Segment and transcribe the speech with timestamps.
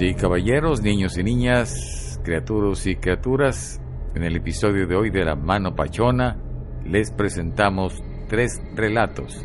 [0.00, 3.82] Caballeros, niños y niñas, criaturas y criaturas,
[4.14, 6.38] en el episodio de hoy de La Mano Pachona
[6.86, 9.44] les presentamos tres relatos.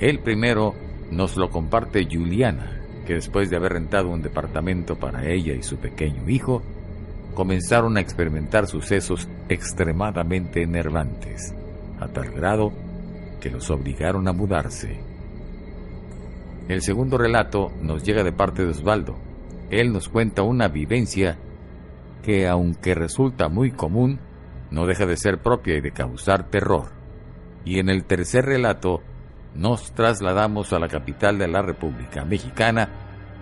[0.00, 0.74] El primero
[1.10, 5.76] nos lo comparte Juliana, que después de haber rentado un departamento para ella y su
[5.76, 6.62] pequeño hijo,
[7.34, 11.54] comenzaron a experimentar sucesos extremadamente enervantes,
[12.00, 12.72] a tal grado
[13.38, 14.98] que los obligaron a mudarse.
[16.68, 19.29] El segundo relato nos llega de parte de Osvaldo.
[19.70, 21.38] Él nos cuenta una vivencia
[22.22, 24.18] que, aunque resulta muy común,
[24.70, 26.90] no deja de ser propia y de causar terror.
[27.64, 29.00] Y en el tercer relato
[29.54, 32.88] nos trasladamos a la capital de la República Mexicana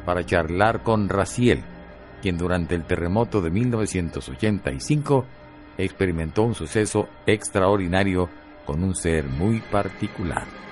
[0.05, 1.63] para charlar con Raciel,
[2.23, 5.25] quien durante el terremoto de 1985
[5.77, 8.29] experimentó un suceso extraordinario
[8.67, 10.68] con un ser muy particular.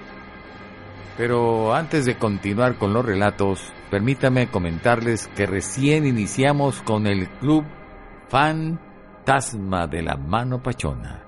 [1.17, 7.65] Pero antes de continuar con los relatos, permítame comentarles que recién iniciamos con el Club
[8.29, 11.23] Fantasma de la Mano Pachona.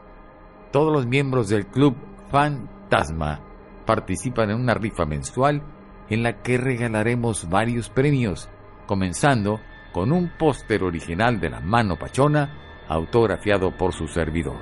[0.71, 1.97] Todos los miembros del Club
[2.31, 3.41] Fantasma
[3.87, 5.63] participan en una rifa mensual
[6.11, 8.51] en la que regalaremos varios premios,
[8.87, 9.61] comenzando
[9.93, 14.59] con un póster original de la Mano Pachona autografiado por su servidor.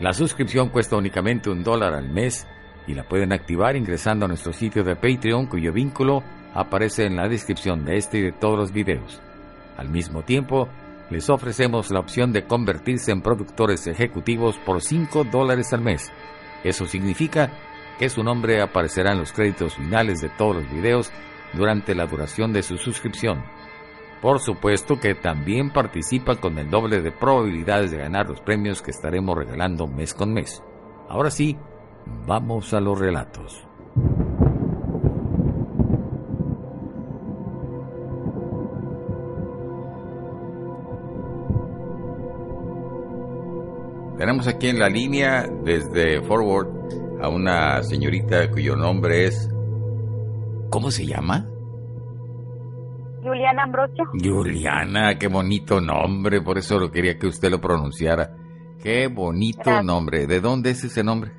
[0.00, 2.48] La suscripción cuesta únicamente un dólar al mes
[2.86, 6.22] y la pueden activar ingresando a nuestro sitio de Patreon cuyo vínculo
[6.54, 9.20] aparece en la descripción de este y de todos los videos.
[9.76, 10.68] Al mismo tiempo,
[11.10, 16.12] les ofrecemos la opción de convertirse en productores ejecutivos por 5 dólares al mes.
[16.62, 17.50] Eso significa
[17.98, 21.12] que su nombre aparecerá en los créditos finales de todos los videos
[21.52, 23.44] durante la duración de su suscripción.
[24.20, 28.90] Por supuesto que también participa con el doble de probabilidades de ganar los premios que
[28.90, 30.62] estaremos regalando mes con mes.
[31.08, 31.58] Ahora sí,
[32.26, 33.66] vamos a los relatos.
[44.18, 46.68] Tenemos aquí en la línea desde Forward
[47.20, 49.50] a una señorita cuyo nombre es...
[50.70, 51.46] ¿Cómo se llama?
[53.22, 54.04] Juliana Ambrosio.
[54.12, 58.30] Juliana, qué bonito nombre, por eso lo quería que usted lo pronunciara.
[58.82, 60.26] Qué bonito nombre.
[60.26, 61.32] ¿De dónde es ese nombre?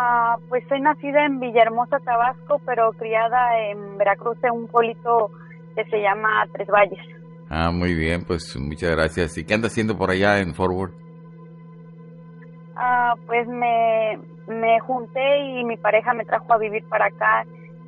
[0.00, 5.32] Ah, pues soy nacida en Villahermosa, Tabasco, pero criada en Veracruz en un pueblito
[5.74, 7.04] que se llama Tres Valles.
[7.50, 9.36] Ah, muy bien, pues muchas gracias.
[9.36, 10.92] ¿Y qué anda haciendo por allá en Forward?
[12.76, 17.44] Ah, pues me, me junté y mi pareja me trajo a vivir para acá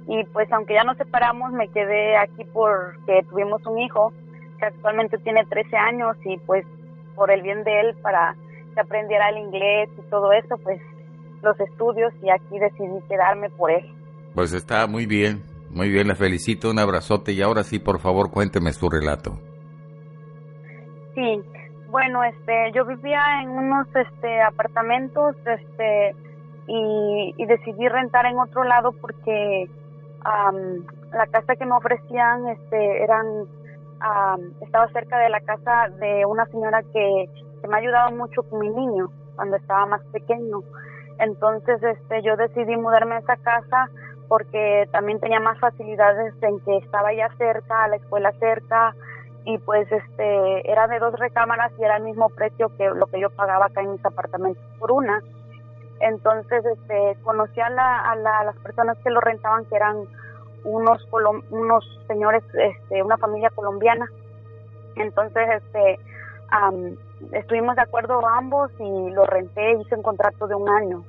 [0.08, 4.12] y pues aunque ya nos separamos me quedé aquí porque tuvimos un hijo
[4.58, 6.66] que actualmente tiene 13 años y pues
[7.14, 8.34] por el bien de él para
[8.74, 10.80] que aprendiera el inglés y todo eso pues
[11.42, 13.84] los estudios y aquí decidí quedarme por él.
[14.34, 18.30] Pues está muy bien, muy bien, la felicito, un abrazote y ahora sí por favor
[18.30, 19.32] cuénteme su relato.
[21.14, 21.42] Sí,
[21.90, 26.14] bueno, este, yo vivía en unos este, apartamentos, este,
[26.66, 29.68] y, decidí rentar en otro lado porque
[31.12, 33.26] la casa que me ofrecían, este, eran,
[34.60, 37.28] estaba cerca de la casa de una señora que,
[37.60, 40.62] que me ha ayudado mucho con mi niño cuando estaba más pequeño.
[41.20, 43.90] Entonces, este, yo decidí mudarme a esa casa
[44.28, 48.94] porque también tenía más facilidades en que estaba ya cerca, la escuela cerca,
[49.44, 53.20] y pues este era de dos recámaras y era el mismo precio que lo que
[53.20, 55.22] yo pagaba acá en mis apartamentos por una.
[56.00, 59.96] Entonces este conocí a, la, a, las personas que lo rentaban que eran
[60.64, 61.06] unos
[61.50, 64.06] unos señores este una familia colombiana.
[64.96, 65.98] Entonces este
[67.32, 71.04] estuvimos de acuerdo ambos y lo renté hice un contrato de un año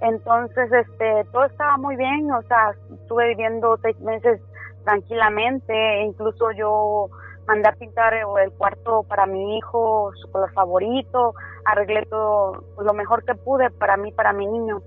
[0.00, 4.40] entonces este todo estaba muy bien o sea estuve viviendo seis meses
[4.84, 7.08] tranquilamente incluso yo
[7.48, 11.34] mandé a pintar el cuarto para mi hijo, su color favorito,
[11.64, 14.82] arreglé todo pues, lo mejor que pude para mí, para mi niño.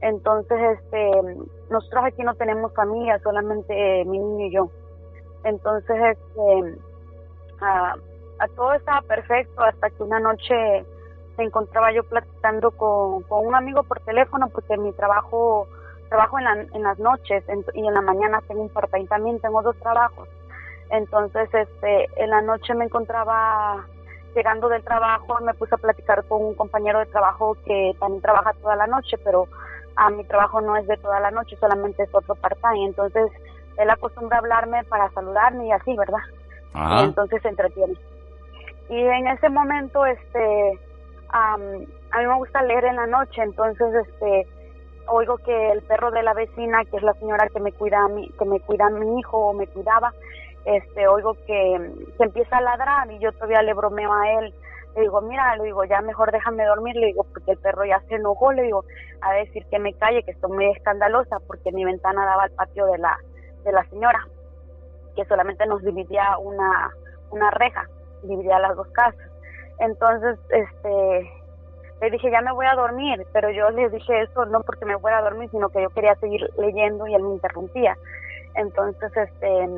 [0.00, 1.10] Entonces, este,
[1.70, 4.70] nosotros aquí no tenemos familia, solamente mi niño y yo.
[5.44, 6.78] Entonces, este,
[7.60, 7.94] a,
[8.56, 10.86] todo estaba perfecto hasta que una noche
[11.38, 15.66] me encontraba yo platicando con, un amigo por teléfono porque mi trabajo
[16.08, 17.44] trabajo en, en las noches
[17.74, 20.28] y en la mañana tengo un part también tengo dos trabajos
[20.90, 23.84] entonces, este, en la noche me encontraba
[24.34, 28.52] llegando del trabajo, me puse a platicar con un compañero de trabajo que también trabaja
[28.54, 29.48] toda la noche, pero
[29.96, 32.86] a mi trabajo no es de toda la noche, solamente es otro part-time.
[32.86, 33.30] Entonces,
[33.76, 36.20] él acostumbra hablarme para saludarme y así, ¿verdad?
[36.74, 37.94] Y entonces se entretiene.
[38.88, 40.78] Y en ese momento, este,
[41.30, 44.46] a mí me gusta leer en la noche, entonces, este,
[45.08, 48.08] oigo que el perro de la vecina, que es la señora que me cuida a
[48.08, 50.12] mi, que me cuida a mi hijo o me cuidaba,
[50.64, 54.54] este, oigo que, se empieza a ladrar y yo todavía le bromeo a él.
[54.94, 58.00] Le digo, mira, le digo, ya mejor déjame dormir, le digo, porque el perro ya
[58.08, 58.84] se enojó, le digo,
[59.20, 62.86] a decir que me calle, que estoy muy escandalosa, porque mi ventana daba al patio
[62.86, 63.16] de la,
[63.64, 64.26] de la señora,
[65.14, 66.90] que solamente nos dividía una,
[67.30, 67.86] una reja,
[68.22, 69.30] dividía las dos casas.
[69.78, 71.30] Entonces, este,
[72.00, 74.98] le dije, ya me voy a dormir, pero yo le dije eso no porque me
[74.98, 77.96] fuera a dormir, sino que yo quería seguir leyendo y él me interrumpía.
[78.54, 79.68] Entonces, este,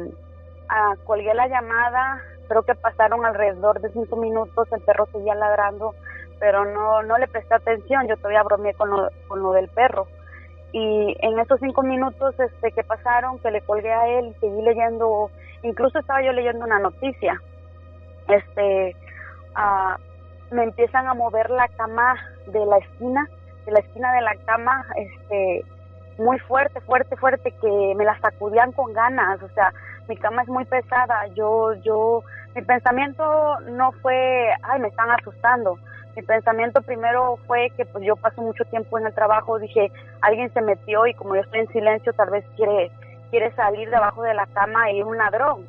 [0.69, 5.94] ah, colgué la llamada, creo que pasaron alrededor de cinco minutos, el perro seguía ladrando,
[6.38, 10.06] pero no, no le presté atención, yo todavía bromeé con lo, con lo del perro.
[10.73, 15.31] Y en esos cinco minutos este, que pasaron, que le colgué a él, seguí leyendo,
[15.62, 17.41] incluso estaba yo leyendo una noticia,
[18.29, 18.94] este,
[20.50, 22.14] me empiezan a mover la cama
[22.47, 23.29] de la esquina,
[23.67, 25.64] de la esquina de la cama, este,
[26.19, 29.73] muy fuerte, fuerte, fuerte, que me la sacudían con ganas, o sea,
[30.08, 32.23] mi cama es muy pesada, yo, yo,
[32.55, 35.79] mi pensamiento no fue, ay, me están asustando,
[36.17, 40.53] mi pensamiento primero fue que pues yo paso mucho tiempo en el trabajo, dije, alguien
[40.53, 42.91] se metió y como yo estoy en silencio, tal vez quiere,
[43.31, 45.64] quiere salir debajo de la cama y es un ladrón,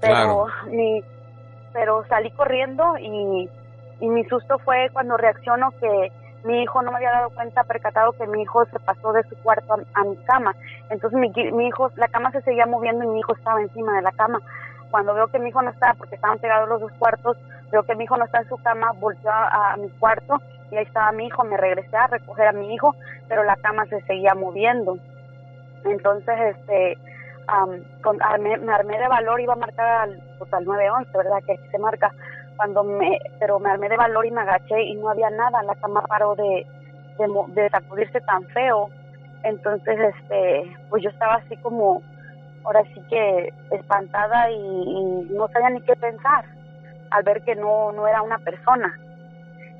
[0.00, 1.02] pero mi,
[1.78, 3.48] pero salí corriendo y
[4.00, 6.12] y mi susto fue cuando reacciono que
[6.44, 9.36] mi hijo no me había dado cuenta, percatado que mi hijo se pasó de su
[9.42, 10.54] cuarto a, mi cama.
[10.88, 14.02] Entonces mi, mi, hijo, la cama se seguía moviendo y mi hijo estaba encima de
[14.02, 14.40] la cama.
[14.90, 17.36] Cuando veo que mi hijo no está, porque estaban pegados los dos cuartos,
[17.72, 20.40] veo que mi hijo no está en su cama, volteó a, mi cuarto
[20.70, 21.42] y ahí estaba mi hijo.
[21.44, 22.94] Me regresé a recoger a mi hijo,
[23.28, 24.96] pero la cama se seguía moviendo.
[25.84, 26.98] Entonces, este,
[28.02, 28.18] con,
[28.62, 31.42] me armé de valor, iba a marcar al, pues, al 911, ¿verdad?
[31.46, 32.12] Que se marca
[32.56, 35.76] cuando me, pero me armé de valor y me agaché y no había nada, la
[35.76, 36.66] cama paró de,
[37.54, 38.88] de, sacudirse tan feo,
[39.44, 42.02] entonces este, pues yo estaba así como,
[42.64, 46.44] ahora sí que espantada y, no sabía ni qué pensar
[47.10, 48.98] al ver que no, no era una persona.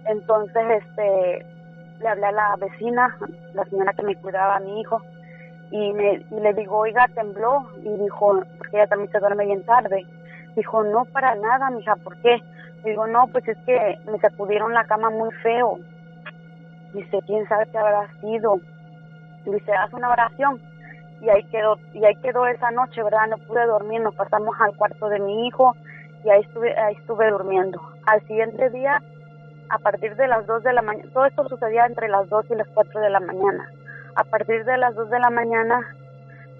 [0.06, 1.44] Entonces este,
[2.00, 3.16] le hablé a la vecina,
[3.54, 5.02] la señora que me cuidaba a mi hijo,
[5.70, 9.64] y, me, y le digo, oiga, tembló, y dijo, porque ella también se duerme bien
[9.64, 10.06] tarde,
[10.56, 12.42] dijo, no para nada, mija, ¿por qué?
[12.84, 15.78] Digo, no, pues es que me sacudieron la cama muy feo.
[16.92, 18.60] Dice, ¿quién sabe qué habrá sido?
[19.44, 20.60] Dice, haz una oración.
[21.20, 23.26] Y ahí quedó, y ahí quedó esa noche, ¿verdad?
[23.28, 25.74] No pude dormir, nos pasamos al cuarto de mi hijo
[26.24, 27.80] y ahí estuve, ahí estuve durmiendo.
[28.06, 29.02] Al siguiente día,
[29.68, 32.54] a partir de las 2 de la mañana, todo esto sucedía entre las 2 y
[32.54, 33.68] las 4 de la mañana.
[34.18, 35.94] A partir de las 2 de la mañana,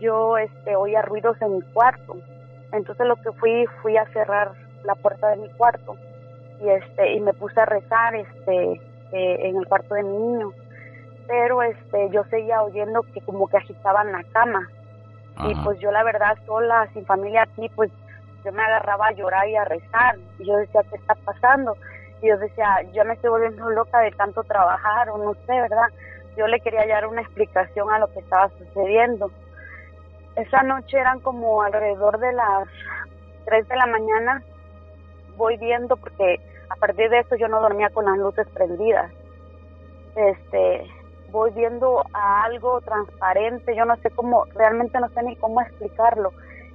[0.00, 2.16] yo este, oía ruidos en mi cuarto.
[2.70, 4.52] Entonces lo que fui, fui a cerrar
[4.84, 5.96] la puerta de mi cuarto
[6.60, 8.74] y este y me puse a rezar este
[9.10, 10.53] eh, en el cuarto de mi niño.
[11.27, 14.69] Pero este yo seguía oyendo que como que agitaban la cama.
[15.48, 17.91] Y pues yo la verdad sola sin familia aquí pues
[18.44, 20.15] yo me agarraba a llorar y a rezar.
[20.38, 21.77] Y yo decía qué está pasando
[22.22, 25.88] y yo decía yo me estoy volviendo loca de tanto trabajar o no sé verdad
[26.39, 29.31] yo le quería dar una explicación a lo que estaba sucediendo
[30.39, 32.69] esa noche eran como alrededor de las
[33.45, 34.43] 3 de la mañana
[35.37, 39.11] voy viendo porque a partir de eso yo no dormía con las luces prendidas.
[40.15, 40.87] Este,
[41.33, 46.33] voy viendo a algo transparente, yo no sé cómo, realmente no sé ni cómo explicarlo.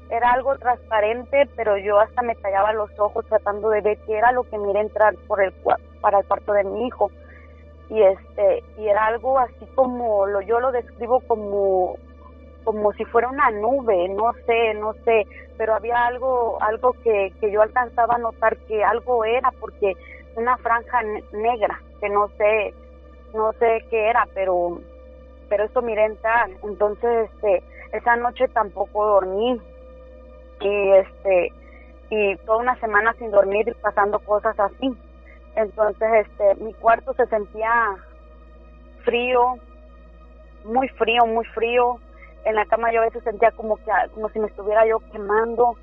[0.10, 4.34] Era algo transparente, pero yo hasta me tallaba los ojos tratando de ver qué era
[4.34, 5.54] lo que miré entrar por el
[6.02, 7.12] para el cuarto de mi hijo.
[7.94, 11.96] Y este, y era algo así como lo yo lo describo como
[12.64, 17.52] como si fuera una nube, no sé, no sé, pero había algo, algo que, que
[17.52, 19.96] yo alcanzaba a notar que algo era, porque
[20.36, 21.02] una franja
[21.34, 22.74] negra, que no sé,
[23.34, 24.80] no sé qué era, pero,
[25.50, 29.60] pero eso miré entrar, entonces, este, esa noche tampoco dormí,
[30.62, 31.52] y este,
[32.10, 34.96] y toda una semana sin dormir pasando cosas así,
[35.56, 37.96] entonces, este, mi cuarto se sentía
[39.04, 39.56] frío,
[40.66, 42.00] muy frío, muy frío,
[42.46, 45.76] en la cama yo a veces sentía como que como si me estuviera yo quemando.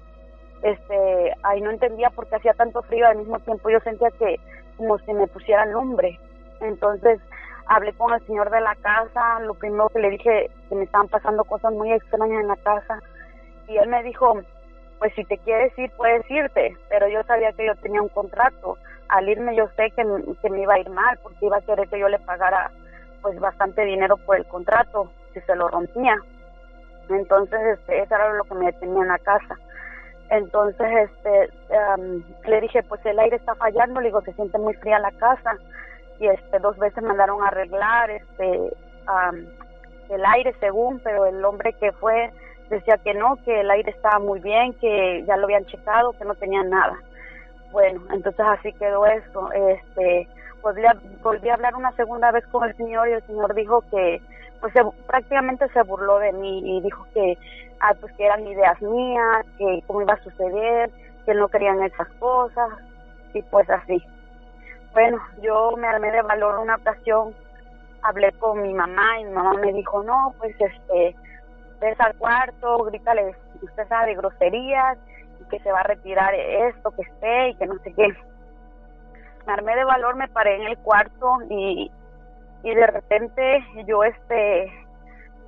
[0.62, 3.06] Este ahí no entendía por qué hacía tanto frío.
[3.06, 4.36] Al mismo tiempo yo sentía que
[4.76, 6.18] como si me pusiera lumbre.
[6.60, 7.20] Entonces
[7.66, 11.08] hablé con el señor de la casa lo primero que le dije que me estaban
[11.08, 13.00] pasando cosas muy extrañas en la casa.
[13.68, 14.40] Y él me dijo
[14.98, 18.76] pues si te quieres ir puedes irte pero yo sabía que yo tenía un contrato
[19.10, 20.04] al irme yo sé que,
[20.42, 22.70] que me iba a ir mal porque iba a querer que yo le pagara
[23.22, 26.16] pues bastante dinero por el contrato si se lo rompía
[27.10, 29.56] entonces, este, eso era lo que me detenía en la casa.
[30.30, 31.50] Entonces, este,
[32.48, 35.56] le dije, pues el aire está fallando, le digo, se siente muy fría la casa.
[36.20, 38.70] Y este, dos veces mandaron a arreglar, este,
[40.08, 42.30] el aire según, pero el hombre que fue
[42.68, 46.24] decía que no, que el aire estaba muy bien, que ya lo habían checado, que
[46.24, 46.96] no tenía nada.
[47.72, 49.52] Bueno, entonces así quedó eso.
[49.52, 50.28] Este,
[50.62, 53.82] volví a, volví a hablar una segunda vez con el señor y el señor dijo
[53.90, 54.20] que
[54.60, 54.74] pues
[55.06, 57.38] prácticamente se burló de mí y dijo que
[57.80, 60.90] ah, pues que eran ideas mías, que cómo iba a suceder,
[61.24, 62.68] que no querían esas cosas
[63.32, 64.02] y pues así.
[64.92, 67.34] Bueno, yo me armé de valor una ocasión,
[68.02, 71.14] hablé con mi mamá y mi mamá me dijo, no, pues este,
[71.80, 74.98] ves al cuarto, grítale, usted sabe, groserías
[75.50, 78.08] que se va a retirar esto, que esté y que no sé qué.
[79.46, 81.90] Me armé de valor, me paré en el cuarto y,
[82.62, 84.72] y de repente yo este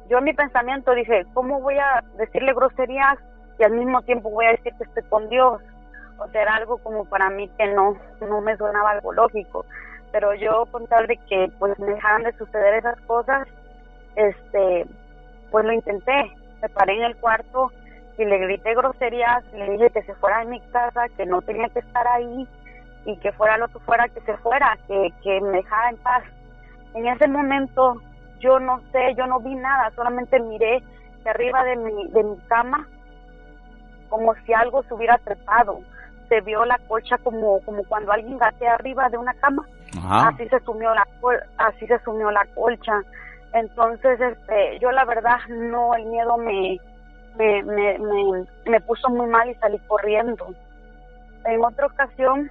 [0.08, 3.18] yo en mi pensamiento dije cómo voy a decirle groserías
[3.58, 5.62] y al mismo tiempo voy a decir que estoy con Dios
[6.18, 9.64] o sea era algo como para mí que no no me sonaba algo lógico.
[10.10, 13.46] Pero yo con tal de que pues me dejaran de suceder esas cosas
[14.16, 14.86] este
[15.50, 16.32] pues lo intenté.
[16.60, 17.70] Me paré en el cuarto
[18.22, 21.68] y le grité groserías le dije que se fuera de mi casa que no tenía
[21.68, 22.48] que estar ahí
[23.04, 26.24] y que fuera lo que fuera que se fuera que, que me dejara en paz
[26.94, 28.00] en ese momento
[28.42, 30.82] yo no sé, yo no vi nada, solamente miré
[31.22, 32.86] de arriba de mi, de mi cama
[34.08, 35.78] como si algo se hubiera trepado.
[36.28, 39.64] Se vio la colcha como, como cuando alguien gatea arriba de una cama.
[40.10, 41.06] Así se sumió la
[41.56, 43.00] así se sumió la colcha.
[43.54, 46.78] Entonces, este, yo la verdad no, el miedo me,
[47.36, 50.46] me, me, me, me puso muy mal y salí corriendo.
[51.44, 52.50] En otra ocasión,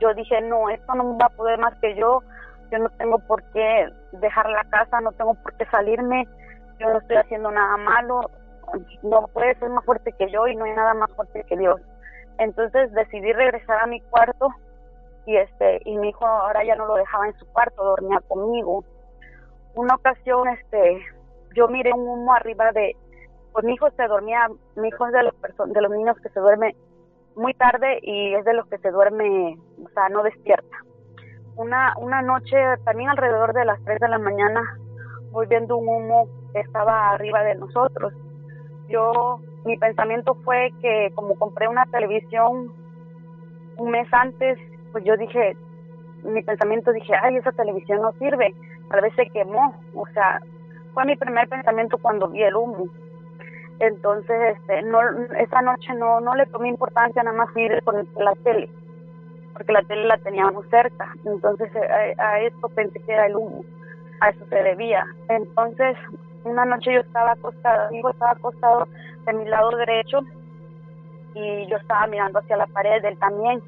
[0.00, 2.22] yo dije, no, esto no va a poder más que yo
[2.70, 6.26] yo no tengo por qué dejar la casa, no tengo por qué salirme,
[6.78, 8.30] yo no estoy haciendo nada malo,
[9.02, 11.80] no puede ser más fuerte que yo y no hay nada más fuerte que Dios.
[12.38, 14.48] Entonces decidí regresar a mi cuarto
[15.26, 18.84] y este y mi hijo ahora ya no lo dejaba en su cuarto, dormía conmigo.
[19.74, 21.00] Una ocasión este
[21.54, 22.96] yo miré un humo arriba de
[23.54, 25.34] pues mi hijo se dormía, mi hijo es de los
[25.72, 26.76] de los niños que se duerme
[27.34, 30.76] muy tarde y es de los que se duerme, o sea, no despierta
[31.56, 34.60] una, una noche, también alrededor de las 3 de la mañana,
[35.30, 38.12] voy viendo un humo que estaba arriba de nosotros.
[38.88, 42.72] Yo, mi pensamiento fue que como compré una televisión
[43.76, 44.58] un mes antes,
[44.92, 45.56] pues yo dije,
[46.22, 48.54] mi pensamiento dije, ay, esa televisión no sirve,
[48.88, 49.74] tal vez se quemó.
[49.94, 50.40] O sea,
[50.92, 52.86] fue mi primer pensamiento cuando vi el humo.
[53.80, 55.00] Entonces, este, no,
[55.38, 58.70] esa noche no, no le tomé importancia nada más ir con la tele
[59.54, 61.14] porque la tele la teníamos cerca.
[61.24, 63.64] Entonces eh, a, esto pensé que era el humo,
[64.20, 65.06] a eso se debía.
[65.28, 65.96] Entonces
[66.44, 68.88] una noche yo estaba acostada, digo, estaba acostado
[69.24, 70.20] de mi lado derecho
[71.34, 73.62] y yo estaba mirando hacia la pared, él también.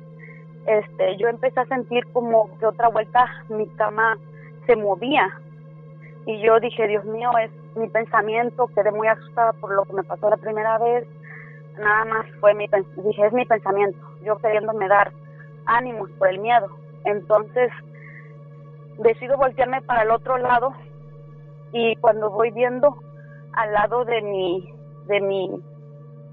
[0.66, 4.18] Este, yo empecé a sentir como que otra vuelta mi cama
[4.66, 5.40] se movía
[6.26, 10.04] y yo dije, Dios mío, es mi pensamiento, quedé muy asustada por lo que me
[10.04, 11.06] pasó la primera vez,
[11.78, 15.12] nada más fue mi, dije, es mi pensamiento, yo queriéndome dar
[15.66, 16.68] ánimos por el miedo.
[17.04, 17.70] Entonces
[18.98, 20.72] decido voltearme para el otro lado
[21.72, 22.96] y cuando voy viendo
[23.52, 24.72] al lado de mi
[25.06, 25.62] de mi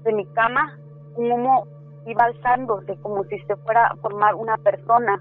[0.02, 0.78] de mi cama
[1.16, 1.66] un humo
[2.06, 5.20] iba alzándose como si se fuera a formar una persona.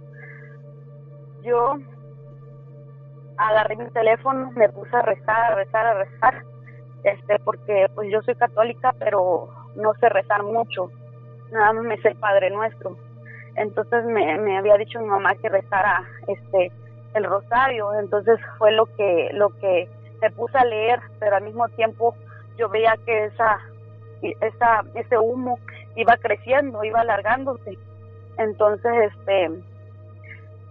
[1.43, 1.75] Yo
[3.49, 6.43] agarré mi teléfono, me puse a rezar, a rezar, a rezar,
[7.03, 10.89] este, porque pues yo soy católica, pero no sé rezar mucho,
[11.51, 12.97] nada más me sé el Padre Nuestro.
[13.55, 16.71] Entonces me, me había dicho mi mamá que rezara este
[17.13, 17.93] el rosario.
[17.99, 19.87] Entonces fue lo que lo que
[20.21, 22.15] me puse a leer pero al mismo tiempo
[22.57, 23.59] yo veía que esa
[24.21, 25.59] esa ese humo
[25.95, 27.77] iba creciendo iba alargándose.
[28.37, 29.51] Entonces este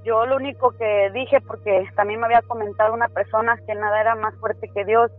[0.04, 4.14] yo lo único que dije porque también me había comentado una persona que nada era
[4.14, 5.11] más fuerte que Dios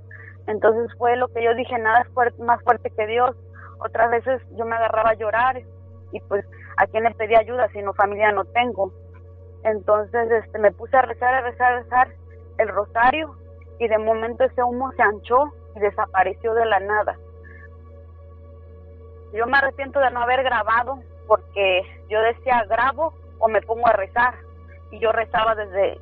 [0.47, 3.35] entonces fue lo que yo dije nada es más fuerte que Dios
[3.79, 5.61] otras veces yo me agarraba a llorar
[6.11, 6.45] y pues
[6.77, 8.91] a quién le pedí ayuda si no familia no tengo.
[9.63, 12.07] Entonces este, me puse a rezar, a rezar, a rezar
[12.57, 13.35] el rosario
[13.79, 17.17] y de momento ese humo se anchó y desapareció de la nada.
[19.33, 23.93] Yo me arrepiento de no haber grabado porque yo decía grabo o me pongo a
[23.93, 24.35] rezar
[24.93, 25.99] y yo rezaba desde,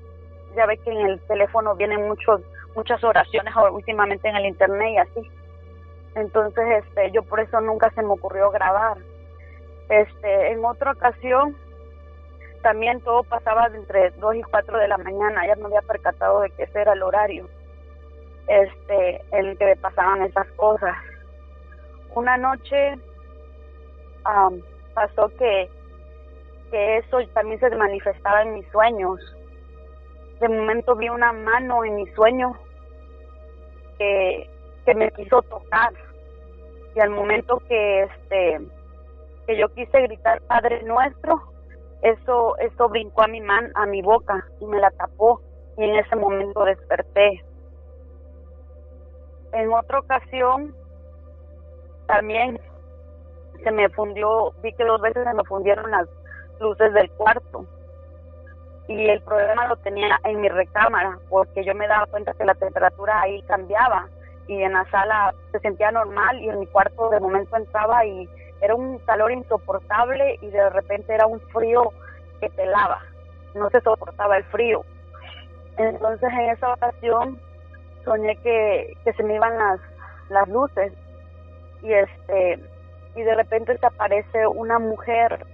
[0.56, 2.42] ya ve que en el teléfono vienen muchos
[2.76, 5.32] muchas oraciones últimamente en el internet y así.
[6.16, 8.98] Entonces este yo por eso nunca se me ocurrió grabar.
[9.90, 11.56] Este, en otra ocasión,
[12.62, 16.50] también todo pasaba entre 2 y 4 de la mañana, ya me había percatado de
[16.52, 17.50] que ese era el horario
[18.48, 20.96] este, en el que pasaban esas cosas.
[22.16, 22.98] Una noche
[24.94, 25.70] pasó que,
[26.72, 29.20] que eso también se manifestaba en mis sueños.
[30.40, 32.54] De momento vi una mano en mi sueño
[34.00, 34.50] que,
[34.86, 35.94] que me quiso tocar.
[36.96, 38.60] Y al momento que este
[39.48, 41.42] que yo quise gritar Padre Nuestro
[42.02, 45.42] eso eso brincó a mi man a mi boca y me la tapó.
[45.78, 47.44] Y en ese momento desperté.
[49.54, 50.76] En otra ocasión
[52.08, 52.60] también
[53.64, 56.08] se me fundió vi que dos veces se me fundieron las
[56.62, 57.66] luces del cuarto
[58.88, 62.56] y el problema lo tenía en mi recámara porque yo me daba cuenta que la
[62.56, 64.08] temperatura ahí cambiaba
[64.48, 68.30] y en la sala se sentía normal y en mi cuarto de momento entraba y
[68.62, 71.92] era un calor insoportable y de repente era un frío
[72.40, 73.00] que pelaba,
[73.56, 74.84] no se soportaba el frío.
[75.78, 77.40] Entonces en esa ocasión
[78.04, 79.80] soñé que, que se me iban las,
[80.30, 80.94] las luces
[81.82, 82.60] y este
[83.16, 85.46] y de repente se aparece una mujer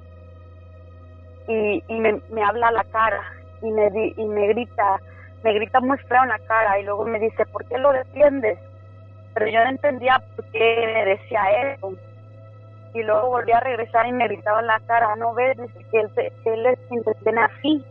[1.47, 3.21] y, y me, me habla a la cara
[3.61, 4.99] y me, y me grita,
[5.43, 8.59] me grita muy feo en la cara y luego me dice, ¿por qué lo defiendes?
[9.33, 11.41] Pero yo no entendía por qué me decía
[11.73, 11.93] eso.
[12.93, 15.99] Y luego volví a regresar y me gritaba en la cara, no ves, dice que
[15.99, 17.85] él, que él es quien te tiene así.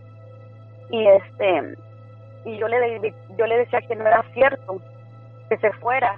[0.91, 1.77] Y este
[2.45, 4.81] y yo le yo le decía que no era cierto,
[5.49, 6.17] que se fuera.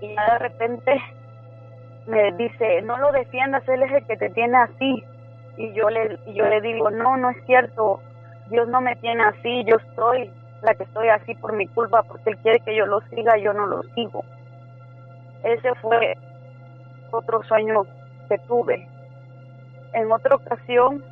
[0.00, 1.00] Y de repente
[2.06, 5.04] me dice, no lo defiendas, él es el que te tiene así
[5.56, 8.00] y yo le y yo le digo no no es cierto
[8.48, 10.30] Dios no me tiene así yo estoy
[10.62, 13.42] la que estoy así por mi culpa porque él quiere que yo lo siga y
[13.42, 14.24] yo no lo sigo
[15.42, 16.16] ese fue
[17.10, 17.84] otro sueño
[18.28, 18.86] que tuve.
[19.92, 21.02] En otra ocasión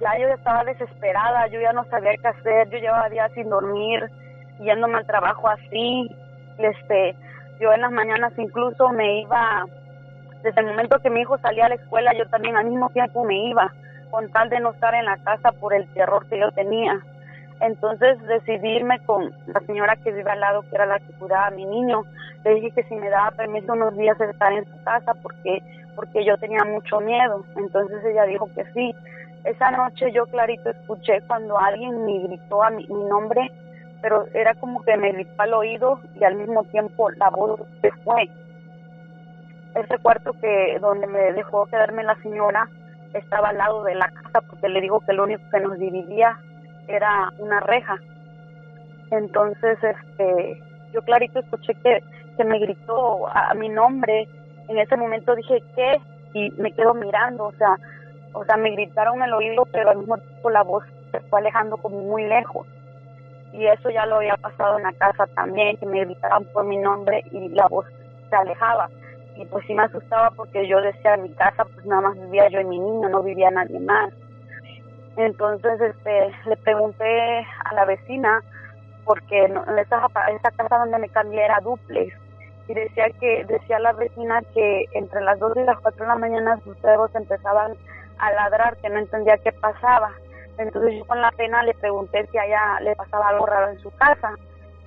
[0.00, 4.08] ya yo estaba desesperada yo ya no sabía qué hacer yo llevaba días sin dormir
[4.60, 6.08] yéndome al trabajo así
[6.58, 7.16] este
[7.58, 9.66] yo en las mañanas incluso me iba
[10.46, 13.24] desde el momento que mi hijo salía a la escuela, yo también al mismo tiempo
[13.24, 13.72] me iba,
[14.12, 17.00] con tal de no estar en la casa por el terror que yo tenía.
[17.60, 21.48] Entonces decidí irme con la señora que vive al lado, que era la que cuidaba
[21.48, 22.04] a mi niño.
[22.44, 25.60] Le dije que si me daba permiso unos días de estar en su casa porque,
[25.96, 27.44] porque yo tenía mucho miedo.
[27.56, 28.94] Entonces ella dijo que sí.
[29.42, 33.50] Esa noche yo clarito escuché cuando alguien me gritó a mi, mi nombre,
[34.00, 37.90] pero era como que me gritó al oído y al mismo tiempo la voz se
[38.04, 38.30] fue
[39.76, 42.68] ese cuarto que donde me dejó quedarme la señora
[43.12, 46.38] estaba al lado de la casa porque le digo que lo único que nos dividía
[46.88, 47.98] era una reja.
[49.10, 50.62] Entonces, este,
[50.92, 52.02] yo clarito escuché que,
[52.36, 54.28] que me gritó a, mi nombre.
[54.68, 56.00] En ese momento dije, ¿qué?
[56.34, 57.76] Y me quedo mirando, o sea,
[58.32, 61.76] o sea, me gritaron el oído, pero al mismo tiempo la voz se fue alejando
[61.76, 62.66] como muy lejos.
[63.52, 66.76] Y eso ya lo había pasado en la casa también, que me gritaban por mi
[66.76, 67.86] nombre y la voz
[68.28, 68.90] se alejaba
[69.36, 72.48] y pues sí me asustaba porque yo decía en mi casa pues nada más vivía
[72.48, 74.12] yo y mi niño, no vivía nadie más.
[75.16, 78.42] Entonces este le pregunté a la vecina
[79.04, 82.14] porque no, esa, esa casa donde me cambié era duplex
[82.68, 86.16] y decía que decía la vecina que entre las 2 y las 4 de la
[86.16, 87.74] mañana sus perros empezaban
[88.18, 90.10] a ladrar, que no entendía qué pasaba.
[90.58, 93.78] Entonces yo con la pena le pregunté si a ella le pasaba algo raro en
[93.78, 94.34] su casa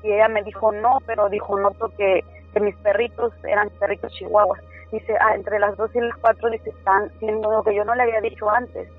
[0.04, 4.62] y ella me dijo no, pero dijo no porque que mis perritos eran perritos chihuahuas.
[4.92, 7.94] Dice, ah, entre las dos y las cuatro, dice, están siendo lo que yo no
[7.96, 8.90] le había dicho antes.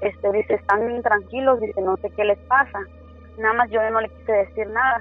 [0.00, 2.80] Este, dice, están tranquilos, dice, no sé qué les pasa.
[3.38, 5.00] Nada más yo no le quise decir nada.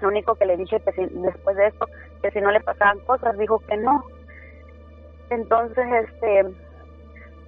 [0.00, 1.86] Lo único que le dije, que después de esto,
[2.22, 4.04] que si no le pasaban cosas, dijo que no.
[5.30, 6.44] Entonces, este,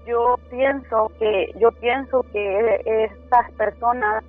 [0.07, 4.25] yo pienso que, yo pienso que estas personas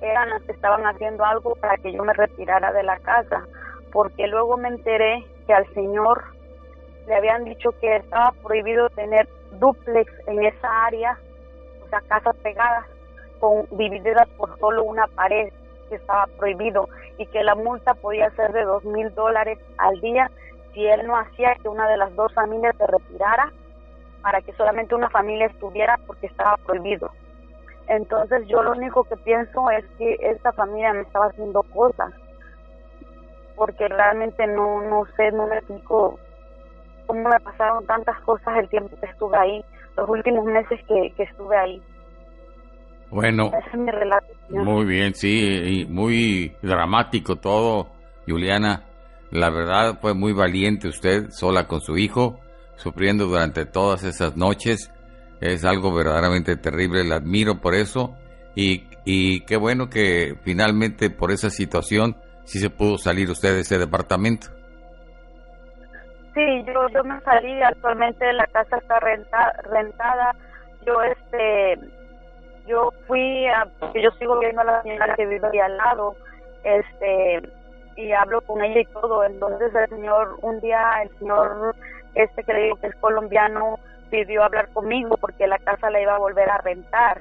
[0.00, 3.44] eran las que estaban haciendo algo para que yo me retirara de la casa
[3.92, 6.24] porque luego me enteré que al señor
[7.06, 11.18] le habían dicho que estaba prohibido tener duplex en esa área,
[11.84, 12.84] o sea, casas pegadas,
[13.40, 15.52] con divididas por solo una pared,
[15.88, 20.30] que estaba prohibido, y que la multa podía ser de dos mil dólares al día
[20.74, 23.50] si él no hacía que una de las dos familias se retirara
[24.22, 27.10] para que solamente una familia estuviera porque estaba prohibido.
[27.86, 32.12] Entonces yo lo único que pienso es que esta familia me estaba haciendo cosas
[33.58, 36.18] porque realmente no, no sé, no me explico
[37.06, 39.64] cómo me pasaron tantas cosas el tiempo que estuve ahí,
[39.96, 41.82] los últimos meses que, que estuve ahí.
[43.10, 44.26] Bueno, Ese es mi relato.
[44.50, 47.88] Muy bien, sí, y muy dramático todo,
[48.26, 48.84] Juliana.
[49.30, 52.38] La verdad fue muy valiente usted, sola con su hijo,
[52.76, 54.92] sufriendo durante todas esas noches.
[55.40, 58.14] Es algo verdaderamente terrible, la admiro por eso.
[58.54, 62.16] Y, y qué bueno que finalmente por esa situación
[62.48, 64.46] si se pudo salir usted de ese departamento.
[66.32, 70.34] Sí, yo, yo me salí, actualmente la casa está renta, rentada.
[70.86, 71.78] Yo este
[72.66, 76.16] yo fui a, yo sigo viendo a la señora que vive ahí al lado
[76.64, 77.42] este,
[77.96, 79.24] y hablo con ella y todo.
[79.24, 81.76] Entonces el señor, un día el señor
[82.14, 83.78] este que le digo que es colombiano,
[84.10, 87.20] pidió hablar conmigo porque la casa la iba a volver a rentar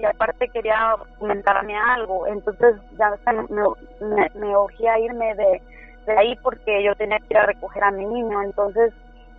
[0.00, 5.62] y aparte quería comentarme algo, entonces ya me, me, urgía irme de,
[6.06, 8.94] de ahí porque yo tenía que ir a recoger a mi niño, entonces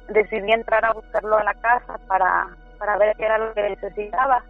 [0.10, 2.48] decidí entrar a buscarlo a la casa para,
[2.78, 4.44] para ver qué era lo que necesitaba.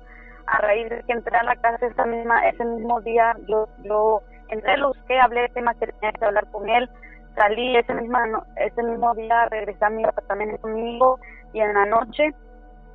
[0.47, 4.21] A raíz de que entré a la casa esa misma, ese mismo día, yo, yo
[4.49, 6.89] entré, lo busqué, hablé de tema que tenía que hablar con él,
[7.35, 11.19] salí ese, misma, ese mismo día, regresé a mi apartamento conmigo
[11.53, 12.33] y en la noche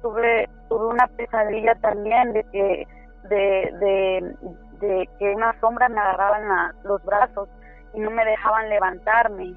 [0.02, 2.87] tuve, tuve una pesadilla también de que,
[3.29, 4.35] de,
[4.81, 7.49] de, que una sombra me agarraba los brazos
[7.95, 9.55] y no me dejaban levantarme.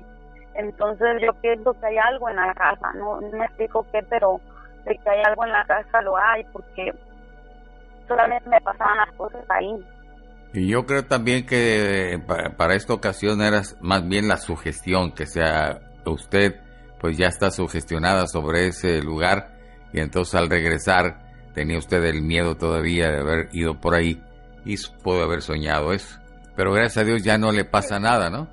[0.55, 4.39] Entonces yo pienso que hay algo en la casa, no, no me explico qué, pero
[4.85, 6.93] de que hay algo en la casa lo hay, porque
[8.07, 9.85] solamente me pasaban las cosas ahí.
[10.53, 12.19] Y yo creo también que
[12.57, 16.59] para, esta ocasión era más bien la sugestión, que sea usted
[16.99, 19.51] pues ya está sugestionada sobre ese lugar
[19.93, 21.28] y entonces al regresar
[21.59, 24.23] tenía usted el miedo todavía de haber ido por ahí
[24.63, 26.17] y pudo haber soñado eso.
[26.55, 28.47] Pero gracias a Dios ya no le pasa nada, ¿no?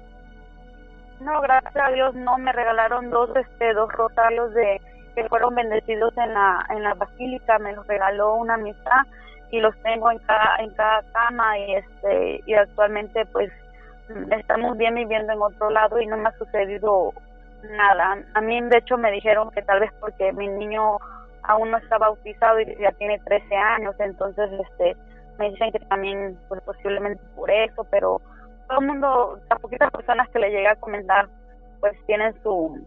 [1.21, 4.81] No, gracias a Dios no me regalaron dos este dos rosarios de
[5.15, 9.07] que fueron bendecidos en la en la basílica, me los regaló una amistad
[9.53, 13.53] y los tengo en cada en cada cama y este y actualmente pues
[14.37, 17.13] estamos bien viviendo en otro lado y no me ha sucedido
[17.71, 18.19] nada.
[18.35, 20.99] A mí de hecho me dijeron que tal vez porque mi niño
[21.49, 24.97] aún no está bautizado y ya tiene 13 años, entonces este
[25.39, 28.21] me dicen que también pues posiblemente por eso, pero
[28.69, 31.29] todo el mundo, las poquitas personas que le llegué a comentar
[31.81, 32.87] pues tienen su,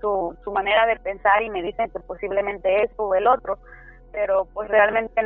[0.00, 3.58] su su manera de pensar y me dicen que posiblemente eso o el otro,
[4.12, 5.22] pero pues realmente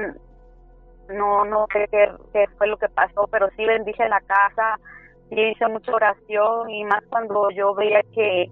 [1.09, 4.79] no no sé qué, fue lo que pasó, pero sí bendije la casa,
[5.31, 8.51] y hice mucha oración y más cuando yo veía que,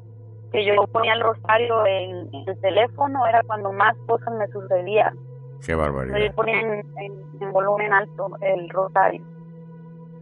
[0.53, 5.17] que yo ponía el rosario en, el teléfono, era cuando más cosas me sucedían.
[5.65, 6.19] Qué barbaridad.
[6.19, 9.25] Yo ponía en, volumen alto el rosario.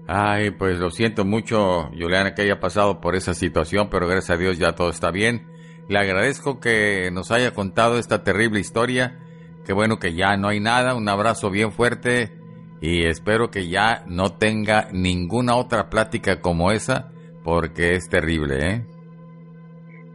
[0.06, 4.40] Ay, pues lo siento mucho, Juliana, que haya pasado por esa situación, pero gracias a
[4.40, 5.46] Dios ya todo está bien.
[5.88, 9.18] Le agradezco que nos haya contado esta terrible historia
[9.64, 10.94] Qué bueno que ya no hay nada.
[10.94, 12.32] Un abrazo bien fuerte
[12.80, 17.10] y espero que ya no tenga ninguna otra plática como esa
[17.42, 18.86] porque es terrible, ¿eh?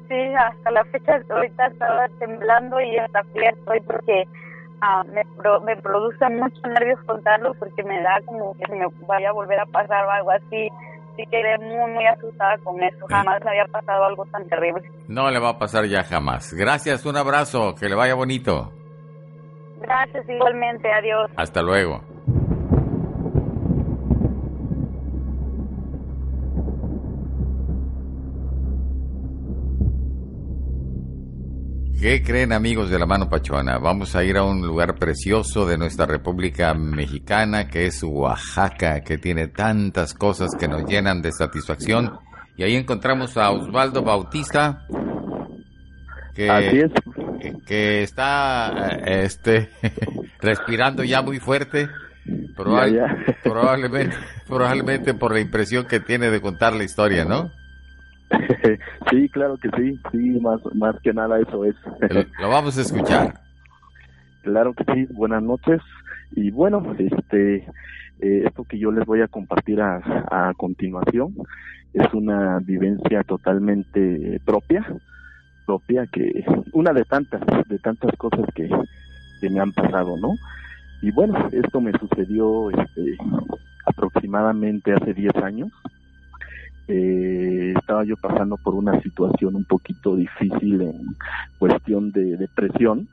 [0.09, 4.23] Sí, hasta la fecha ahorita estaba temblando y hasta fría estoy porque
[4.81, 5.23] ah, me,
[5.65, 9.59] me produce mucho nervios contarlo porque me da como que se me vaya a volver
[9.59, 10.67] a pasar o algo así.
[11.15, 13.05] Sí quedé muy, muy asustada con eso.
[13.07, 14.81] Jamás me había pasado algo tan terrible.
[15.07, 16.53] No le va a pasar ya jamás.
[16.53, 18.71] Gracias, un abrazo, que le vaya bonito.
[19.81, 21.29] Gracias igualmente, adiós.
[21.35, 22.01] Hasta luego.
[32.01, 33.77] ¿Qué creen amigos de la mano Pachuana?
[33.77, 39.17] Vamos a ir a un lugar precioso de nuestra República Mexicana que es Oaxaca, que
[39.17, 42.17] tiene tantas cosas que nos llenan de satisfacción.
[42.55, 44.87] Y ahí encontramos a Osvaldo Bautista,
[46.33, 46.91] que Así es
[47.65, 49.69] que está este
[50.39, 51.89] respirando ya muy fuerte
[53.43, 54.15] probablemente
[54.47, 57.51] probablemente por la impresión que tiene de contar la historia no
[59.09, 61.75] sí claro que sí sí más más que nada eso es.
[62.39, 63.39] Lo vamos a escuchar.
[64.41, 65.81] Claro que sí buenas noches.
[66.35, 67.57] Y bueno este
[68.21, 69.97] eh, esto que yo les voy a compartir a,
[70.31, 71.35] a continuación
[71.93, 74.85] es una vivencia totalmente propia
[75.69, 78.67] propia que una de tantas de tantas cosas que,
[79.49, 80.33] me han pasado no
[81.01, 83.17] y bueno esto me sucedió este,
[83.85, 85.71] aproximadamente hace 10 años
[86.89, 91.15] eh, estaba yo pasando por una situación un poquito difícil en
[91.57, 93.07] cuestión de depresión.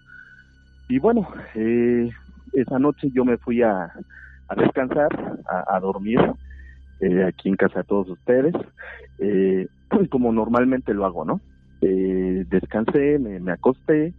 [0.89, 2.11] Y bueno eh,
[2.53, 3.93] esa noche yo me fui a,
[4.49, 5.09] a descansar
[5.47, 6.21] a, dormir
[7.01, 8.55] eh, aquí en casa de todos ustedes
[10.11, 11.41] como normalmente lo hago no
[11.83, 14.15] eh, descansé, me, acosté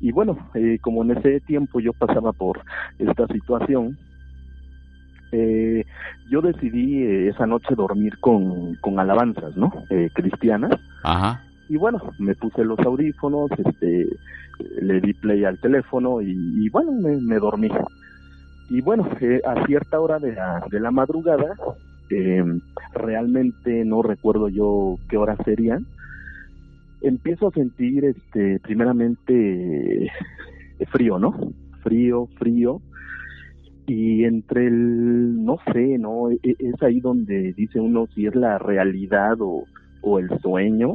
[0.00, 2.60] y bueno, eh, como en ese tiempo yo pasaba por
[2.98, 3.96] esta situación,
[5.32, 5.84] eh,
[6.30, 9.72] yo decidí eh, esa noche dormir con, con alabanzas, ¿no?
[10.14, 10.78] cristianas.
[11.02, 11.42] Ajá.
[11.68, 14.06] Y bueno, me puse los audífonos, este,
[14.80, 17.68] le di play al teléfono y, bueno, me, me, dormí.
[18.70, 19.08] Y bueno,
[19.44, 21.54] a cierta hora de la, de la madrugada,
[22.94, 25.86] realmente no recuerdo yo qué hora serían,
[27.00, 30.10] empiezo a sentir, este, primeramente,
[30.90, 31.34] frío, ¿no?
[31.82, 32.80] Frío, frío.
[33.86, 36.30] Y entre el, no sé, ¿no?
[36.30, 39.64] E, e, es ahí donde dice uno si es la realidad o,
[40.00, 40.94] o el sueño,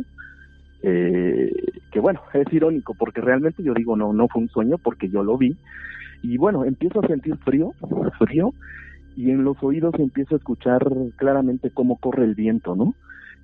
[0.84, 1.52] eh,
[1.92, 5.24] que bueno, es irónico porque realmente yo digo, no, no fue un sueño porque yo
[5.24, 5.56] lo vi,
[6.22, 7.74] y bueno, empiezo a sentir frío,
[8.20, 8.54] frío,
[9.16, 12.94] y en los oídos empiezo a escuchar claramente cómo corre el viento, ¿no?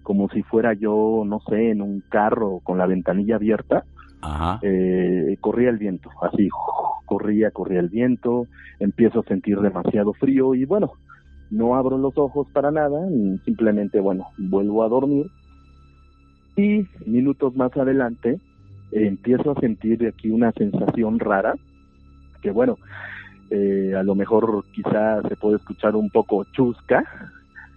[0.03, 3.83] Como si fuera yo, no sé, en un carro con la ventanilla abierta,
[4.61, 6.49] eh, corría el viento, así,
[7.05, 8.47] corría, corría el viento,
[8.79, 10.93] empiezo a sentir demasiado frío y bueno,
[11.49, 12.99] no abro los ojos para nada,
[13.45, 15.27] simplemente, bueno, vuelvo a dormir
[16.55, 18.39] y minutos más adelante
[18.91, 21.55] empiezo a sentir aquí una sensación rara,
[22.41, 22.77] que bueno,
[23.49, 27.03] eh, a lo mejor quizá se puede escuchar un poco chusca,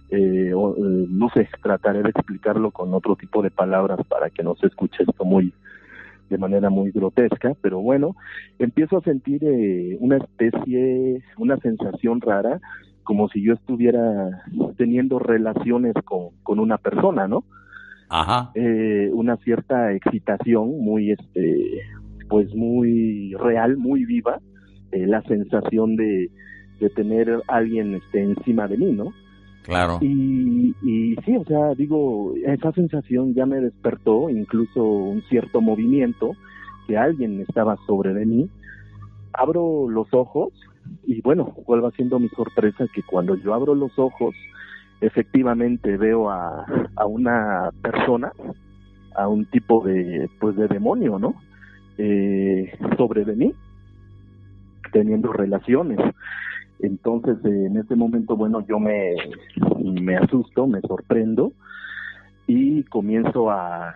[0.09, 4.43] eh, o, eh, no sé, trataré de explicarlo con otro tipo de palabras para que
[4.43, 5.53] no se escuche esto muy
[6.31, 8.15] de manera muy grotesca, pero bueno,
[8.57, 9.41] empiezo a sentir
[9.99, 12.59] una especie, una sensación rara,
[13.03, 14.43] como si yo estuviera
[14.77, 17.43] teniendo relaciones con, con una persona, ¿no?
[18.09, 18.51] Ajá.
[19.13, 21.81] una cierta excitación muy, este,
[22.27, 24.39] pues muy real, muy viva,
[24.91, 26.29] eh, la sensación de,
[26.79, 29.13] de tener alguien este, encima de mí, ¿no?
[29.63, 29.99] Claro.
[30.01, 30.73] Y,
[31.25, 36.31] sí, o sea, digo, esa sensación ya me despertó, incluso un cierto movimiento,
[36.87, 38.49] que alguien estaba sobre de mí.
[39.33, 40.51] Abro los ojos
[41.05, 44.35] y bueno, vuelvo haciendo mi sorpresa que cuando yo abro los ojos,
[44.99, 48.31] efectivamente veo a, a una persona,
[49.15, 51.35] a un tipo de, pues de demonio, ¿no?
[51.97, 53.53] Eh, sobre de mí
[54.91, 55.99] teniendo relaciones.
[56.81, 59.15] Entonces, en ese momento, bueno, yo me,
[60.01, 61.53] me asusto, me sorprendo
[62.47, 63.93] y comienzo a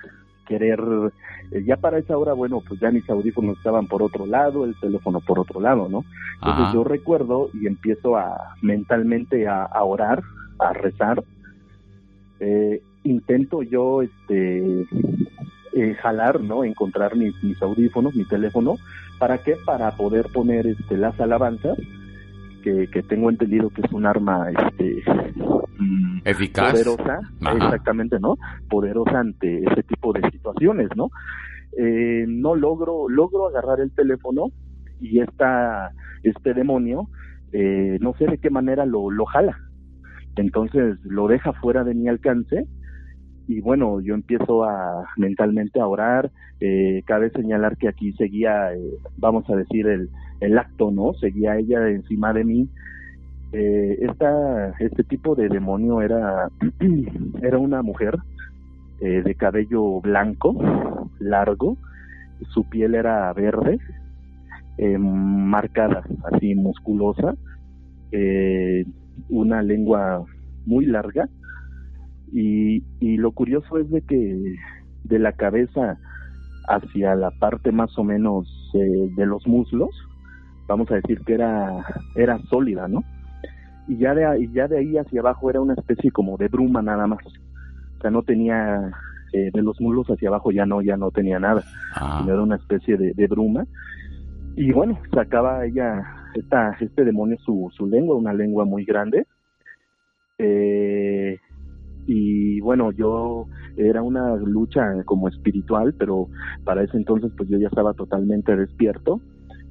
[0.47, 0.79] querer,
[1.51, 4.79] eh, ya para esa hora, bueno, pues ya mis audífonos estaban por otro lado, el
[4.79, 6.05] teléfono por otro lado, ¿no?
[6.35, 10.21] Entonces yo recuerdo y empiezo a mentalmente a, orar,
[10.59, 11.23] a rezar.
[12.39, 14.85] Eh, intento yo, este,
[15.73, 16.63] eh, jalar, ¿no?
[16.63, 18.75] Encontrar mis, mis audífonos, mi teléfono.
[19.17, 19.55] ¿Para qué?
[19.65, 21.77] Para poder poner este, las alabanzas,
[22.65, 25.03] que, que tengo entendido que es un arma este,
[25.77, 27.19] mm, eficaz, poderosa,
[27.53, 28.37] exactamente, ¿no?
[28.69, 31.09] Poderosa ante ese tipo de situaciones, ¿no?
[31.77, 34.47] Eh, no logro, logro agarrar el teléfono
[34.99, 35.91] y esta,
[36.23, 37.07] este demonio,
[37.51, 39.59] eh, no sé de qué manera lo, lo jala.
[40.35, 42.67] Entonces lo deja fuera de mi alcance
[43.47, 48.97] y bueno, yo empiezo a mentalmente a orar, eh, cabe señalar que aquí seguía, eh,
[49.17, 51.13] vamos a decir, el, el acto, ¿no?
[51.13, 52.69] Seguía ella encima de mí.
[53.51, 56.49] Eh, esta, este tipo de demonio era,
[57.41, 58.17] era una mujer
[59.01, 60.55] eh, de cabello blanco,
[61.19, 61.77] largo,
[62.49, 63.79] su piel era verde,
[64.77, 67.35] eh, marcada, así musculosa,
[68.11, 68.85] eh,
[69.29, 70.25] una lengua
[70.65, 71.29] muy larga,
[72.33, 74.55] y, y lo curioso es de que
[75.05, 75.97] de la cabeza
[76.67, 79.91] hacia la parte más o menos eh, de los muslos,
[80.67, 83.03] vamos a decir que era, era sólida, ¿no?
[83.87, 86.81] Y ya, de, y ya de ahí hacia abajo era una especie como de bruma
[86.81, 87.19] nada más.
[87.25, 88.91] O sea, no tenía,
[89.31, 91.63] eh, de los muslos hacia abajo ya no, ya no tenía nada.
[91.93, 92.23] Ah.
[92.27, 93.65] Era una especie de, de, bruma.
[94.55, 99.27] Y bueno, sacaba ella, esta, este demonio, su, su lengua, una lengua muy grande.
[100.39, 101.37] Eh,
[102.07, 103.47] y bueno, yo
[103.77, 106.27] era una lucha como espiritual, pero
[106.63, 109.21] para ese entonces pues yo ya estaba totalmente despierto.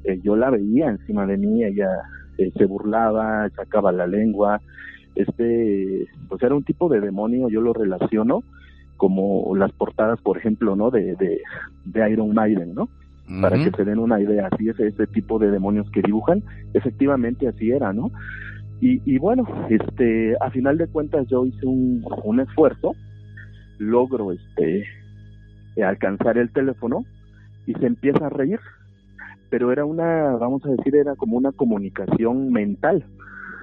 [0.04, 1.88] Eh, yo la veía encima de mí, ella
[2.38, 4.60] eh, se burlaba, sacaba la lengua.
[5.14, 8.42] Este, pues era un tipo de demonio, yo lo relaciono
[8.96, 10.90] como las portadas, por ejemplo, ¿no?
[10.90, 11.40] De, de,
[11.84, 12.88] de Iron Maiden, ¿no?
[13.40, 16.42] Para que se den una idea, así es ese tipo de demonios que dibujan,
[16.74, 18.10] efectivamente así era, ¿no?
[18.80, 22.94] Y, bueno, este, a final de cuentas yo hice un, un esfuerzo,
[23.78, 24.84] logro este,
[25.82, 27.06] alcanzar el teléfono
[27.66, 28.60] y se empieza a reír,
[29.54, 33.06] pero era una, vamos a decir, era como una comunicación mental,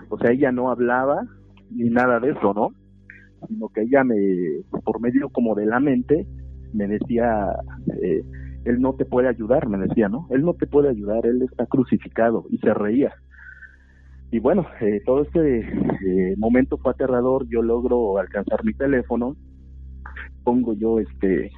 [0.07, 1.27] o sea, ella no hablaba
[1.69, 2.69] ni nada de eso, ¿no?
[3.45, 4.15] Sino que ella me,
[4.85, 6.25] por medio como de la mente,
[6.71, 7.45] me decía,
[8.01, 8.23] eh,
[8.63, 10.27] él no te puede ayudar, me decía, ¿no?
[10.29, 13.13] Él no te puede ayudar, él está crucificado y se reía
[14.31, 19.35] y bueno, eh, todo este eh, momento fue aterrador, yo logro alcanzar mi teléfono,
[20.45, 21.51] pongo yo este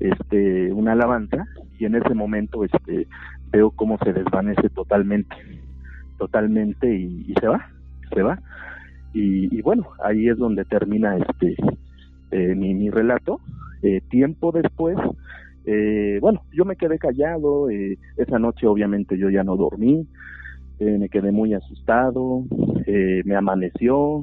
[0.00, 1.44] este una alabanza
[1.78, 3.06] y en ese momento este
[3.50, 5.36] veo cómo se desvanece totalmente
[6.18, 7.68] totalmente y, se va
[8.14, 8.38] se va.
[9.12, 11.56] Y, bueno ahí es donde termina este
[12.30, 13.40] eh, mi, relato.
[14.08, 14.96] Tiempo después
[16.20, 17.68] bueno yo me quedé callado
[18.16, 20.08] esa noche obviamente yo ya no dormí
[20.78, 22.44] eh, me quedé muy asustado,
[22.86, 24.22] eh, me amaneció,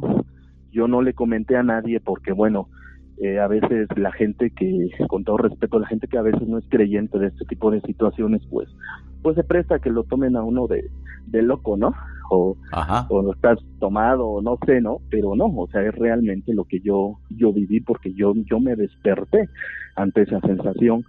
[0.71, 2.69] yo no le comenté a nadie porque bueno,
[3.21, 6.58] eh, a veces la gente que, con todo respeto, la gente que a veces no
[6.58, 8.69] es creyente de este tipo de situaciones, pues,
[9.21, 10.89] pues se presta que lo tomen a uno de,
[11.28, 11.93] de loco, ¿no?
[12.30, 12.58] O,
[13.10, 14.97] o estás tomado, no sé, ¿no?
[15.10, 18.76] Pero no, o sea, es realmente lo que yo, yo viví porque yo, yo me
[18.76, 19.49] desperté
[19.95, 21.06] ante esa sensación.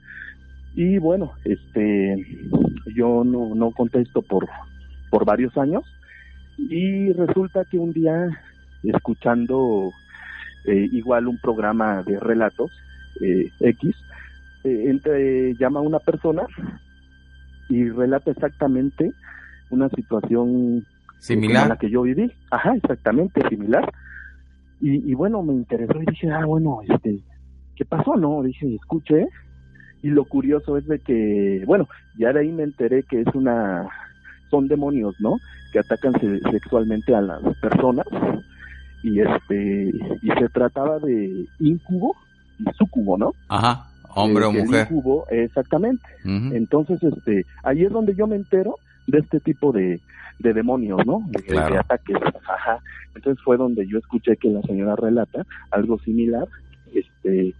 [0.74, 2.16] Y bueno, este,
[2.94, 4.46] yo no, no contesto por,
[5.10, 5.84] por varios años
[6.58, 8.28] y resulta que un día
[8.82, 9.90] escuchando
[10.64, 12.70] eh, igual un programa de relatos
[13.20, 13.94] eh, X
[14.64, 16.42] eh, entre, llama a una persona
[17.68, 19.12] y relata exactamente
[19.70, 20.86] una situación
[21.18, 21.64] similar.
[21.64, 22.30] a la que yo viví.
[22.50, 23.90] Ajá exactamente similar.
[24.80, 27.20] Y, y bueno me interesó y dije ah bueno este
[27.76, 29.28] qué pasó no dije escuché
[30.02, 33.88] y lo curioso es de que bueno ya de ahí me enteré que es una
[34.54, 35.38] son demonios, ¿no?
[35.72, 36.14] Que atacan
[36.50, 38.06] sexualmente a las personas
[39.04, 42.16] y este y se trataba de incubo
[42.58, 43.32] y sucubo, ¿no?
[43.48, 44.88] Ajá, hombre o mujer.
[44.90, 46.04] Incubo, exactamente.
[46.24, 50.00] Entonces, este, ahí es donde yo me entero de este tipo de,
[50.38, 51.22] de demonios, ¿no?
[51.46, 52.16] De, ataques.
[52.48, 52.78] Ajá.
[53.14, 56.48] Entonces fue donde yo escuché que la señora relata algo similar,
[56.92, 57.54] este,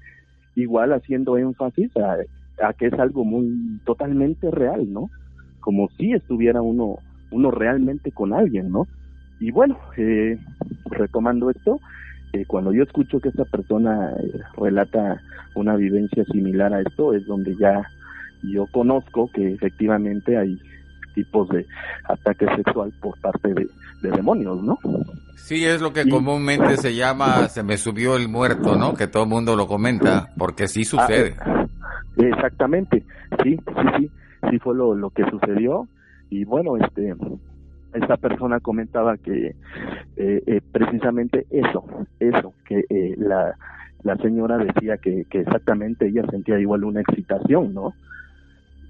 [0.57, 2.17] igual haciendo énfasis a,
[2.67, 5.11] a que es algo muy totalmente real, ¿no?
[5.65, 6.99] como si estuviera uno,
[7.31, 8.87] uno realmente con alguien, ¿no?
[9.41, 10.39] Y bueno, eh,
[10.91, 11.81] retomando esto,
[12.33, 15.21] eh, cuando yo escucho que esta persona eh, relata
[15.55, 17.83] una vivencia similar a esto, es donde ya
[18.43, 20.59] yo conozco que efectivamente hay
[21.15, 21.65] tipos de
[22.09, 23.69] ataque sexual por parte de,
[24.03, 24.79] demonios, ¿no?
[25.37, 28.93] Sí, es lo que comúnmente se llama se me subió el muerto, ¿no?
[28.95, 31.37] Que todo el mundo lo comenta, porque sí sucede.
[31.41, 31.67] Ah,
[32.19, 33.03] exactamente,
[33.43, 34.11] sí, sí, sí
[34.51, 35.89] sí fue lo, lo que sucedió
[36.31, 37.15] y bueno este
[37.95, 39.55] esta persona comentaba que
[40.17, 41.85] eh, eh, precisamente eso
[42.21, 43.57] eso que eh, la
[44.03, 47.95] la señora decía que, que exactamente ella sentía igual una excitación no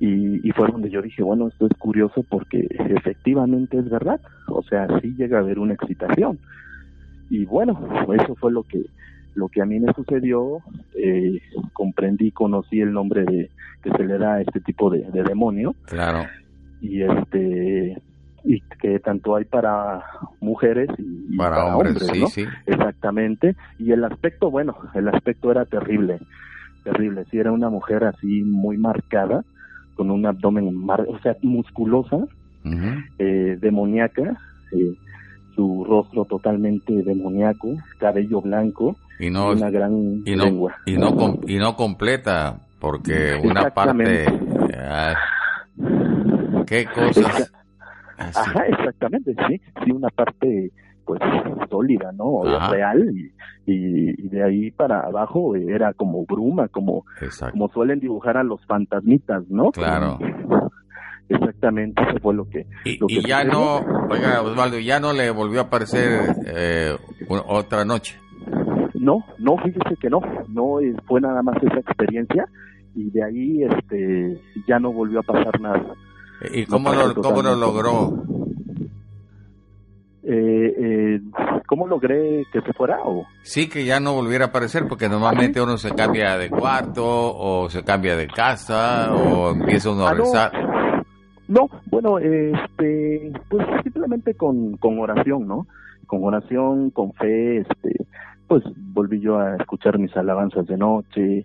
[0.01, 4.63] y, y fue donde yo dije bueno esto es curioso porque efectivamente es verdad o
[4.63, 6.39] sea sí llega a haber una excitación
[7.31, 7.79] y bueno
[8.13, 8.85] eso fue lo que
[9.35, 10.59] lo que a mí me sucedió,
[10.95, 11.41] eh,
[11.73, 13.51] comprendí, conocí el nombre de,
[13.83, 15.75] que se le da a este tipo de, demonio.
[15.87, 16.27] Claro.
[16.81, 18.01] Y este
[18.45, 20.05] y que tanto hay para
[20.41, 22.45] mujeres y para, hombres, sí, sí.
[22.67, 23.57] Exactamente.
[23.79, 26.21] Y el aspecto, bueno, el aspecto era terrible,
[26.85, 27.25] terrible.
[27.31, 29.45] Sí, era una mujer así muy marcada,
[29.97, 32.19] con un abdomen, o sea, musculosa,
[33.19, 34.39] eh, demoníaca,
[34.73, 34.95] eh,
[35.55, 40.75] su rostro totalmente demoníaco, cabello blanco, y no una gran y no, lengua.
[40.87, 44.27] y no y no completa porque una parte
[46.67, 47.53] qué cosas
[48.19, 50.71] Ajá, exactamente, sí, sí, una parte
[51.05, 51.21] pues
[51.71, 52.43] sólida, ¿no?
[52.71, 53.33] Real y,
[53.67, 57.05] y, de ahí para abajo era como bruma, como
[57.51, 59.71] como suelen dibujar a los fantasmitas, ¿no?
[59.71, 60.19] Claro.
[61.29, 62.67] exactamente, eso fue lo que.
[62.85, 63.79] Y, ya no,
[64.11, 66.97] oiga Osvaldo, ya no le volvió a aparecer eh,
[67.29, 68.19] otra noche.
[68.95, 72.47] No, no, fíjese que no, no fue nada más esa experiencia
[72.95, 75.95] y de ahí este ya no volvió a pasar nada.
[76.53, 78.23] ¿Y cómo, lo, cómo lo logró?
[80.23, 81.21] Eh, eh,
[81.67, 82.99] ¿Cómo logré que se fuera?
[83.05, 83.27] O?
[83.43, 87.69] Sí, que ya no volviera a aparecer, porque normalmente uno se cambia de cuarto, o
[87.69, 90.53] se cambia de casa, o empieza uno a ah, rezar.
[91.47, 95.67] No, bueno, este, pues simplemente con, con oración, ¿no?
[96.07, 98.07] Con oración, con fe, este,
[98.47, 101.45] pues volví yo a escuchar mis alabanzas de noche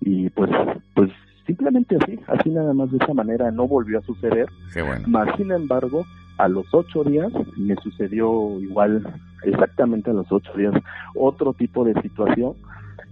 [0.00, 0.50] y pues
[0.94, 1.10] pues
[1.46, 4.48] simplemente así, así nada más de esa manera no volvió a suceder.
[4.72, 5.06] Qué bueno.
[5.08, 6.04] Más sin embargo,
[6.38, 9.06] a los ocho días me sucedió igual,
[9.44, 10.74] exactamente a los ocho días,
[11.14, 12.54] otro tipo de situación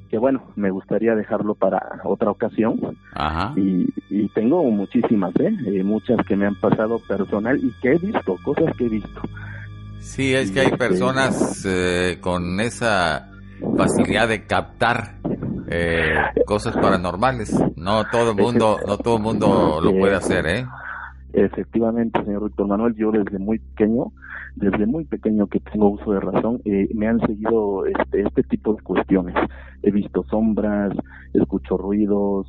[0.09, 2.97] que bueno, me gustaría dejarlo para otra ocasión.
[3.13, 3.53] Ajá.
[3.57, 5.55] Y, y tengo muchísimas, ¿eh?
[5.67, 5.85] ¿eh?
[5.85, 9.21] Muchas que me han pasado personal y que he visto, cosas que he visto.
[10.01, 13.31] Sí, es que hay personas eh, con esa
[13.77, 15.17] facilidad de captar
[15.71, 16.15] eh,
[16.47, 17.59] cosas paranormales.
[17.77, 20.67] No todo el mundo, no todo el mundo lo puede hacer, ¿eh?
[21.33, 24.13] Efectivamente, señor Víctor Manuel, yo desde muy pequeño,
[24.57, 28.75] desde muy pequeño que tengo uso de razón, eh, me han seguido este, este tipo
[28.75, 29.35] de cuestiones.
[29.83, 30.93] He visto sombras,
[31.35, 32.47] escucho ruidos,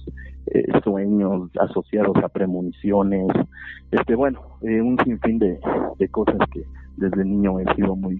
[0.83, 3.27] sueños asociados a premoniciones,
[3.91, 5.59] este, bueno, un sinfín de,
[5.99, 6.63] de cosas que,
[6.99, 8.17] desde niño he sido muy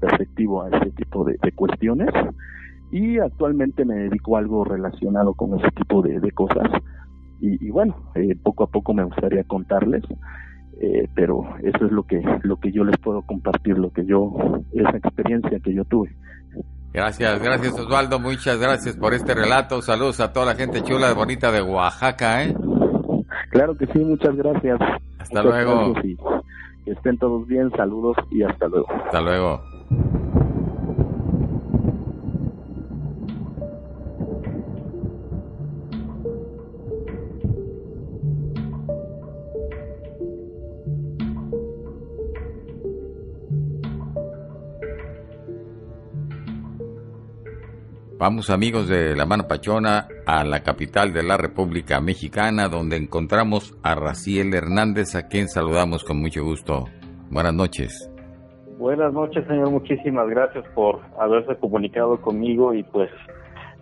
[0.00, 2.10] perceptivo a ese tipo de, cuestiones
[2.90, 6.70] y actualmente me dedico a algo relacionado con ese tipo de, cosas
[7.40, 10.02] y, bueno, eh, poco a poco me gustaría contarles
[10.78, 14.30] eh, pero eso es lo que lo que yo les puedo compartir, lo que yo
[14.72, 16.14] esa experiencia que yo tuve.
[16.92, 19.80] Gracias, gracias Osvaldo, muchas gracias por este relato.
[19.80, 22.54] Saludos a toda la gente chula y bonita de Oaxaca, ¿eh?
[23.50, 24.78] Claro que sí, muchas gracias.
[25.18, 25.94] Hasta luego.
[26.84, 28.86] que estén todos bien, saludos y hasta luego.
[29.06, 29.62] Hasta luego.
[48.28, 53.78] Vamos amigos de La Mano Pachona a la capital de la República Mexicana donde encontramos
[53.84, 56.86] a Raciel Hernández a quien saludamos con mucho gusto.
[57.30, 58.10] Buenas noches.
[58.78, 63.12] Buenas noches señor, muchísimas gracias por haberse comunicado conmigo y pues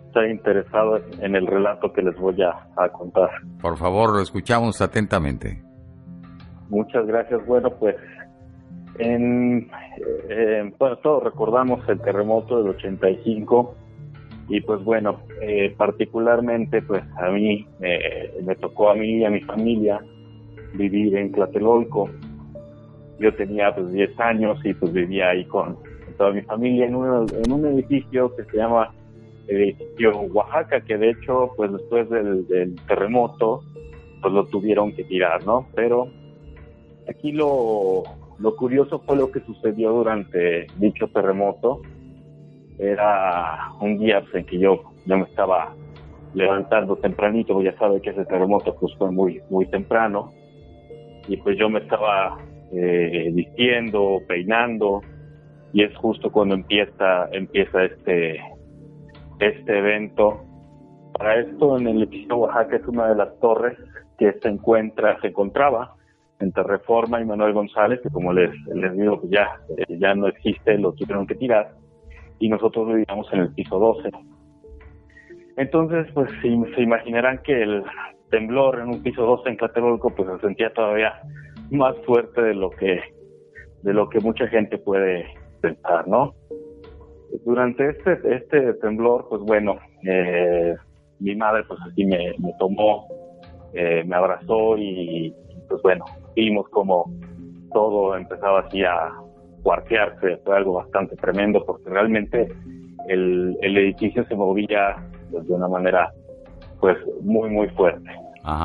[0.05, 3.31] estar interesado en el relato que les voy a, contar.
[3.59, 5.59] Por favor, lo escuchamos atentamente.
[6.69, 7.43] Muchas gracias.
[7.47, 7.95] Bueno, pues
[8.99, 9.71] en,
[10.29, 13.77] eh, bueno, todos recordamos el terremoto del 85
[14.47, 17.67] y pues bueno, eh, particularmente pues a mí
[18.43, 20.01] me tocó a mí y a mi familia
[20.73, 22.09] vivir en Tlatelolco.
[23.19, 25.77] Yo tenía pues 10 años y pues vivía ahí con
[26.17, 28.93] toda mi familia en un, en un edificio que se llama
[29.47, 33.63] edificio Oaxaca, que de hecho pues después del, del terremoto
[34.21, 35.67] pues lo tuvieron que tirar, ¿no?
[35.75, 36.07] Pero
[37.07, 38.03] aquí lo,
[38.39, 41.81] lo curioso fue lo que sucedió durante dicho terremoto
[42.77, 45.73] era un día pues, en que yo, yo me estaba
[46.33, 50.31] levantando tempranito, ya sabe que ese terremoto pues fue muy, muy temprano,
[51.27, 52.37] y pues yo me estaba
[52.73, 55.01] eh, vistiendo, peinando,
[55.73, 58.39] y es justo cuando empieza, empieza este,
[59.39, 60.41] este evento.
[61.17, 63.77] Para esto, en el edificio Oaxaca es una de las torres
[64.17, 65.95] que se encuentra, se encontraba
[66.39, 70.77] entre Reforma y Manuel González, que como les, les digo, pues ya, ya no existe,
[70.77, 71.71] lo tuvieron que tirar
[72.39, 74.09] y nosotros vivíamos en el piso 12.
[75.57, 77.83] Entonces, pues se imaginarán que el
[78.29, 81.13] temblor en un piso 12 en Tlatelolco pues se sentía todavía
[81.71, 82.99] más fuerte de lo que
[83.83, 85.25] de lo que mucha gente puede
[85.61, 86.33] pensar, ¿no?
[87.45, 90.75] Durante este este temblor, pues bueno, eh,
[91.19, 93.07] mi madre pues así me, tomó,
[93.73, 95.33] eh, me abrazó y
[95.69, 96.03] pues bueno,
[96.35, 97.05] vimos como
[97.71, 99.11] todo empezaba así a,
[99.65, 102.47] cuartearse, fue algo bastante tremendo porque realmente
[103.07, 104.95] el, edificio se movía
[105.31, 106.13] pues, de una manera
[106.79, 108.11] pues muy muy fuerte.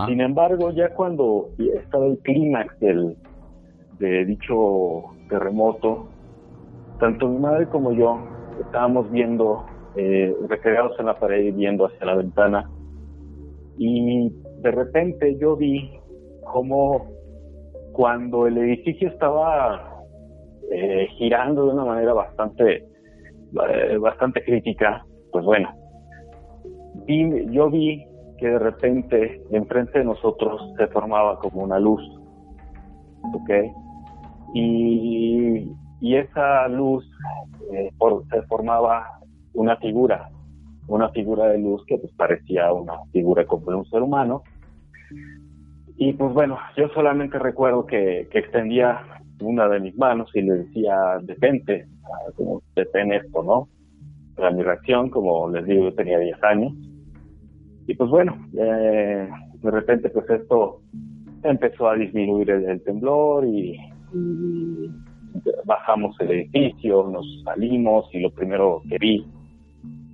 [0.07, 3.16] Sin embargo, ya cuando estaba el clímax del
[3.98, 6.07] de dicho terremoto,
[6.98, 8.20] tanto mi madre como yo
[8.61, 9.64] estábamos viendo,
[9.96, 10.36] eh,
[10.98, 12.70] en la pared y viendo hacia la ventana,
[13.78, 14.30] y
[14.61, 15.98] de repente yo vi
[16.44, 17.07] como
[17.92, 19.89] cuando el edificio estaba
[20.71, 22.85] eh, girando de una manera bastante,
[23.68, 25.68] eh, bastante crítica, pues bueno,
[27.51, 28.05] yo vi
[28.39, 32.03] que de repente enfrente de nosotros se formaba como una luz,
[33.35, 33.51] ¿ok?
[34.55, 37.05] Y, y esa luz
[37.73, 37.91] eh,
[38.31, 39.21] se formaba
[39.55, 40.31] una figura,
[40.89, 44.43] una figura de luz que pues parecía una figura como de un ser humano.
[45.97, 49.03] Y pues bueno, yo solamente recuerdo que, que extendía
[49.41, 51.86] una de mis manos y le decía, detente,
[52.36, 53.68] como detén esto, ¿no?
[54.36, 56.72] Era mi reacción, como les digo, yo tenía 10 años.
[57.86, 59.28] Y pues bueno, eh,
[59.62, 60.80] de repente pues esto
[61.43, 63.76] empezó a disminuir el, temblor y,
[65.64, 69.26] bajamos el edificio, nos salimos y lo primero que vi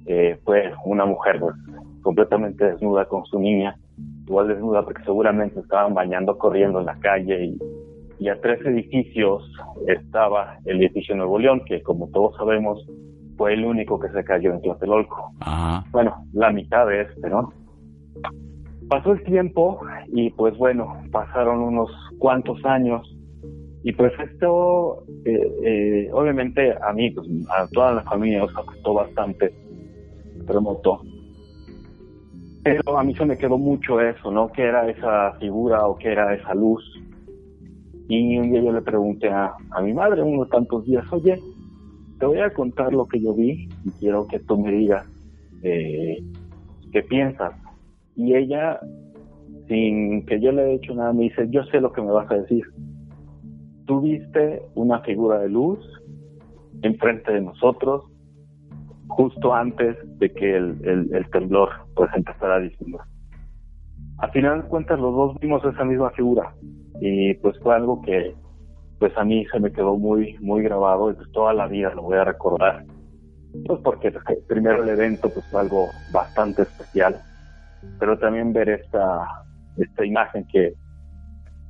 [0.06, 1.54] eh, fue una mujer pues,
[2.02, 3.76] completamente desnuda con su niña,
[4.26, 7.58] igual desnuda porque seguramente estaban bañando corriendo en la calle y
[8.18, 9.50] y a tres edificios
[9.86, 12.86] estaba el edificio Nuevo León, que como todos sabemos
[13.36, 15.32] fue el único que se cayó en Tlatelolco.
[15.90, 17.52] Bueno, la mitad de este, ¿no?
[18.88, 23.16] Pasó el tiempo y pues bueno, pasaron unos cuantos años
[23.86, 28.94] y pues esto, eh, eh, obviamente a mí, pues, a toda la familia nos afectó
[28.94, 29.54] bastante,
[30.44, 31.02] remoto.
[32.64, 34.50] Pero a mí se me quedó mucho eso, ¿no?
[34.50, 36.82] ¿Qué era esa figura o qué era esa luz?
[38.08, 41.40] Y un día yo le pregunté a, mi madre, unos tantos días, oye,
[42.18, 45.06] te voy a contar lo que yo vi y quiero que tú me digas
[45.62, 46.18] eh,
[46.92, 47.54] qué piensas.
[48.14, 48.80] Y ella,
[49.68, 52.30] sin que yo le haya dicho nada, me dice, yo sé lo que me vas
[52.30, 52.64] a decir.
[53.86, 55.78] Tú viste una figura de luz
[56.82, 58.04] enfrente de nosotros
[59.08, 63.02] justo antes de que el, el temblor pues empezara a disminuir.
[64.18, 66.54] Al final de cuentas los dos vimos esa misma figura,
[67.00, 68.34] y pues fue algo que
[68.98, 72.02] pues a mí se me quedó muy muy grabado y pues toda la vida lo
[72.02, 72.84] voy a recordar.
[73.66, 74.12] Pues porque
[74.48, 77.20] primero el evento pues fue algo bastante especial.
[77.98, 79.26] Pero también ver esta
[79.76, 80.74] esta imagen que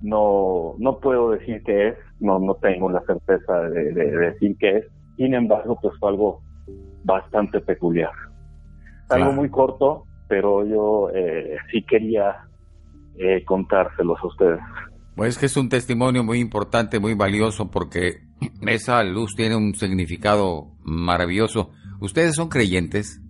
[0.02, 4.86] no no puedo decir qué es no no tengo la certeza de, decir qué es.
[5.16, 6.40] Sin embargo pues fue algo
[7.04, 8.12] bastante peculiar.
[9.08, 12.36] Algo muy corto pero yo eh, sí quería
[13.16, 14.60] eh, contárselos a ustedes
[15.16, 18.18] pues que es un testimonio muy importante, muy valioso, porque
[18.68, 21.70] esa luz tiene un significado maravilloso.
[22.00, 23.22] ¿Ustedes son creyentes?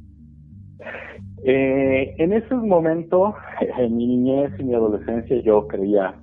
[1.44, 3.36] Eh, en ese momento,
[3.78, 6.16] en mi niñez y mi adolescencia, yo creía,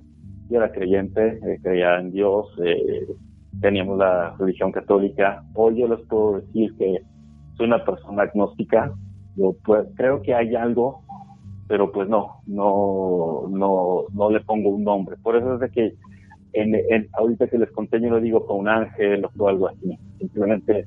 [0.50, 3.06] yo era creyente, eh, creía en Dios, eh,
[3.62, 5.42] teníamos la religión católica.
[5.54, 6.98] Hoy yo les puedo decir que
[7.56, 8.92] soy una persona agnóstica.
[9.36, 11.03] Yo pues, creo que hay algo
[11.66, 15.16] pero pues no, no, no, no le pongo un nombre.
[15.22, 15.94] Por eso es de que
[16.52, 19.98] en, ahorita que les conté yo no digo con un ángel o algo así.
[20.18, 20.86] Simplemente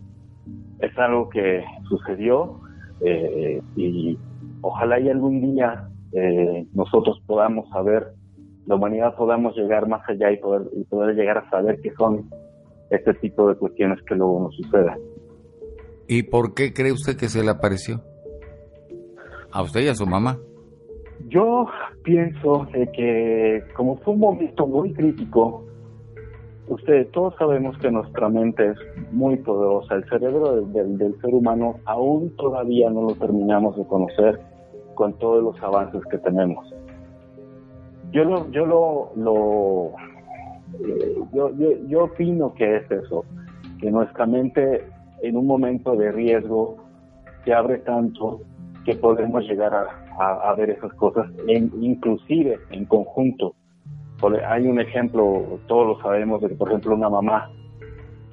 [0.79, 2.59] es algo que sucedió
[3.01, 4.17] eh, y
[4.61, 8.13] ojalá y algún día eh, nosotros podamos saber,
[8.65, 12.29] la humanidad podamos llegar más allá y poder, y poder llegar a saber qué son
[12.89, 14.95] este tipo de cuestiones que luego nos suceden.
[16.07, 18.01] ¿Y por qué cree usted que se le apareció?
[19.51, 20.37] ¿A usted y a su mamá?
[21.27, 21.67] Yo
[22.03, 25.65] pienso que como fue un momento muy crítico,
[26.67, 28.77] ustedes todos sabemos que nuestra mente es
[29.11, 34.39] muy poderosa, el cerebro del, ser humano aún todavía no lo terminamos de conocer
[34.95, 36.73] con todos los avances que tenemos.
[38.11, 39.91] Yo lo, yo lo, lo
[41.33, 43.25] yo, yo, yo opino que es eso,
[43.79, 44.85] que nuestra mente
[45.21, 46.77] en un momento de riesgo
[47.43, 48.41] se abre tanto
[48.85, 53.55] que podemos llegar a, a, ver esas cosas, inclusive en conjunto.
[54.47, 57.51] Hay un ejemplo, todos lo sabemos, de que por ejemplo una mamá,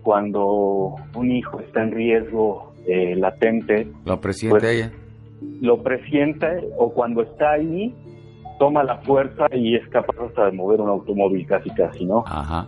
[0.03, 4.93] cuando un hijo está en riesgo eh, latente, lo presiente pues, ella.
[5.61, 6.47] Lo presiente
[6.79, 7.95] o cuando está ahí,
[8.59, 12.25] toma la fuerza y es capaz hasta de mover un automóvil casi casi, ¿no?
[12.27, 12.67] Ajá.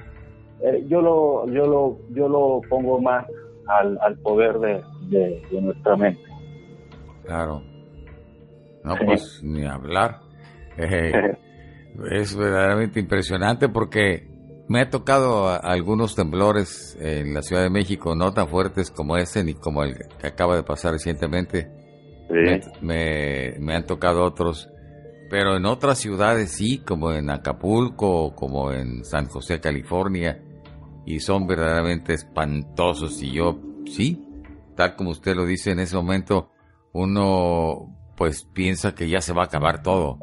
[0.60, 3.26] Eh, yo lo yo lo yo lo pongo más
[3.66, 6.22] al, al poder de, de nuestra mente.
[7.24, 7.62] Claro.
[8.86, 10.20] No, pues ni hablar.
[10.78, 11.12] Eh,
[12.12, 14.28] es verdaderamente impresionante porque
[14.68, 19.42] me ha tocado algunos temblores en la Ciudad de México, no tan fuertes como ese
[19.42, 21.68] ni como el que acaba de pasar recientemente.
[22.80, 24.68] Me, me, han tocado otros,
[25.30, 30.40] pero en otras ciudades sí, como en Acapulco, como en San José, California,
[31.04, 33.20] y son verdaderamente espantosos.
[33.20, 34.24] Y yo, sí,
[34.76, 36.50] tal como usted lo dice en ese momento,
[36.92, 40.18] uno pues piensa que ya se va a acabar todo.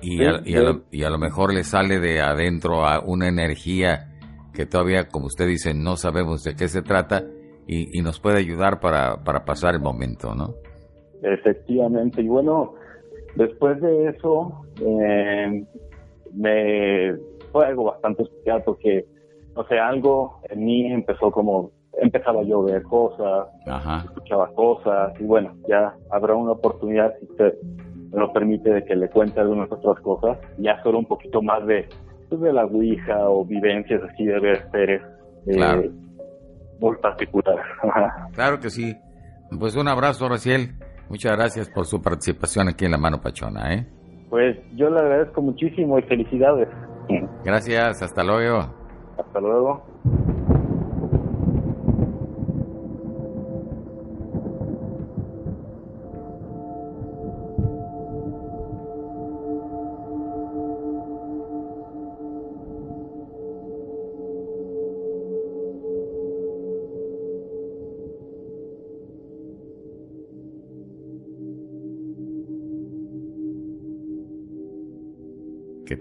[0.00, 4.08] Y, a, lo, mejor le sale de adentro a una energía
[4.52, 7.24] que todavía, como usted dice, no sabemos de qué se trata
[7.68, 10.54] y, nos puede ayudar para, para pasar el momento, ¿no?
[11.22, 12.20] Efectivamente.
[12.20, 12.74] Y bueno,
[13.36, 15.64] después de eso, eh,
[16.34, 17.14] me
[17.52, 19.06] fue algo bastante especial porque,
[19.54, 21.70] o sea, algo en mí empezó como
[22.00, 23.48] empezaba yo a ver cosas,
[24.04, 27.54] escuchaba cosas y bueno, ya habrá una oportunidad si usted
[28.12, 31.66] me lo permite de que le cuente algunas otras cosas, ya solo un poquito más
[31.66, 31.88] de,
[32.28, 35.02] pues, de la Ouija o vivencias así de ver seres
[35.46, 35.90] eh,
[36.78, 37.64] muy particulares.
[38.32, 38.94] claro que sí.
[39.58, 40.74] Pues un abrazo, Raciel.
[41.08, 43.86] Muchas gracias por su participación aquí en La Mano Pachona, ¿eh?
[44.30, 46.68] Pues yo le agradezco muchísimo y felicidades.
[47.44, 48.60] Gracias, hasta luego.
[49.18, 49.91] Hasta luego.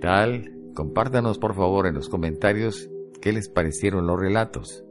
[0.02, 0.52] Tal?
[0.76, 2.90] Compártanos por favor en los comentarios
[3.22, 4.84] qué les parecieron los relatos.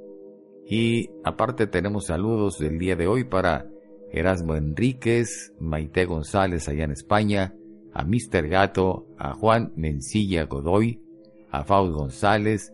[0.66, 3.66] Y aparte tenemos saludos del día de hoy para
[4.10, 7.54] Erasmo Enríquez, Maite González allá en España,
[7.92, 8.48] a Mr.
[8.48, 11.02] Gato, a Juan Mencilla Godoy,
[11.50, 12.72] a Faust González,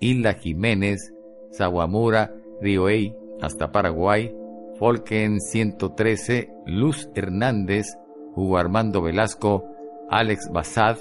[0.00, 1.14] Hilda Jiménez,
[1.52, 4.34] Sawamura, Rioey, hasta Paraguay,
[4.78, 7.96] Folken 113, Luz Hernández,
[8.34, 9.64] Hugo Armando Velasco,
[10.10, 10.98] Alex Basad,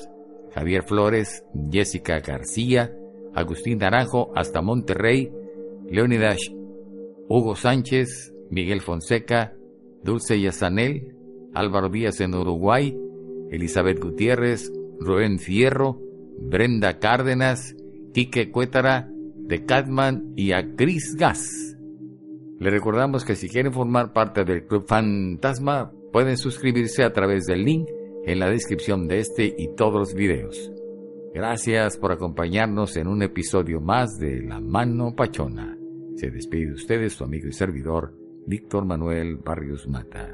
[0.55, 2.95] Javier Flores, Jessica García,
[3.33, 5.29] Agustín Naranjo hasta Monterrey,
[5.91, 6.39] Leonidas
[7.27, 9.53] Hugo Sánchez, Miguel Fonseca,
[10.01, 11.15] Dulce Yazanel,
[11.53, 12.97] Álvaro Díaz en Uruguay,
[13.51, 15.99] Elizabeth Gutiérrez, Rubén Fierro,
[16.39, 17.75] Brenda Cárdenas,
[18.13, 21.75] Quique Cuétara, de Catman y a Chris Gas.
[22.59, 27.65] Le recordamos que si quieren formar parte del Club Fantasma, pueden suscribirse a través del
[27.65, 27.89] link
[28.25, 30.71] en la descripción de este y todos los videos.
[31.33, 35.77] Gracias por acompañarnos en un episodio más de La Mano Pachona.
[36.15, 38.13] Se despide de ustedes su amigo y servidor,
[38.47, 40.33] Víctor Manuel Barrios Mata.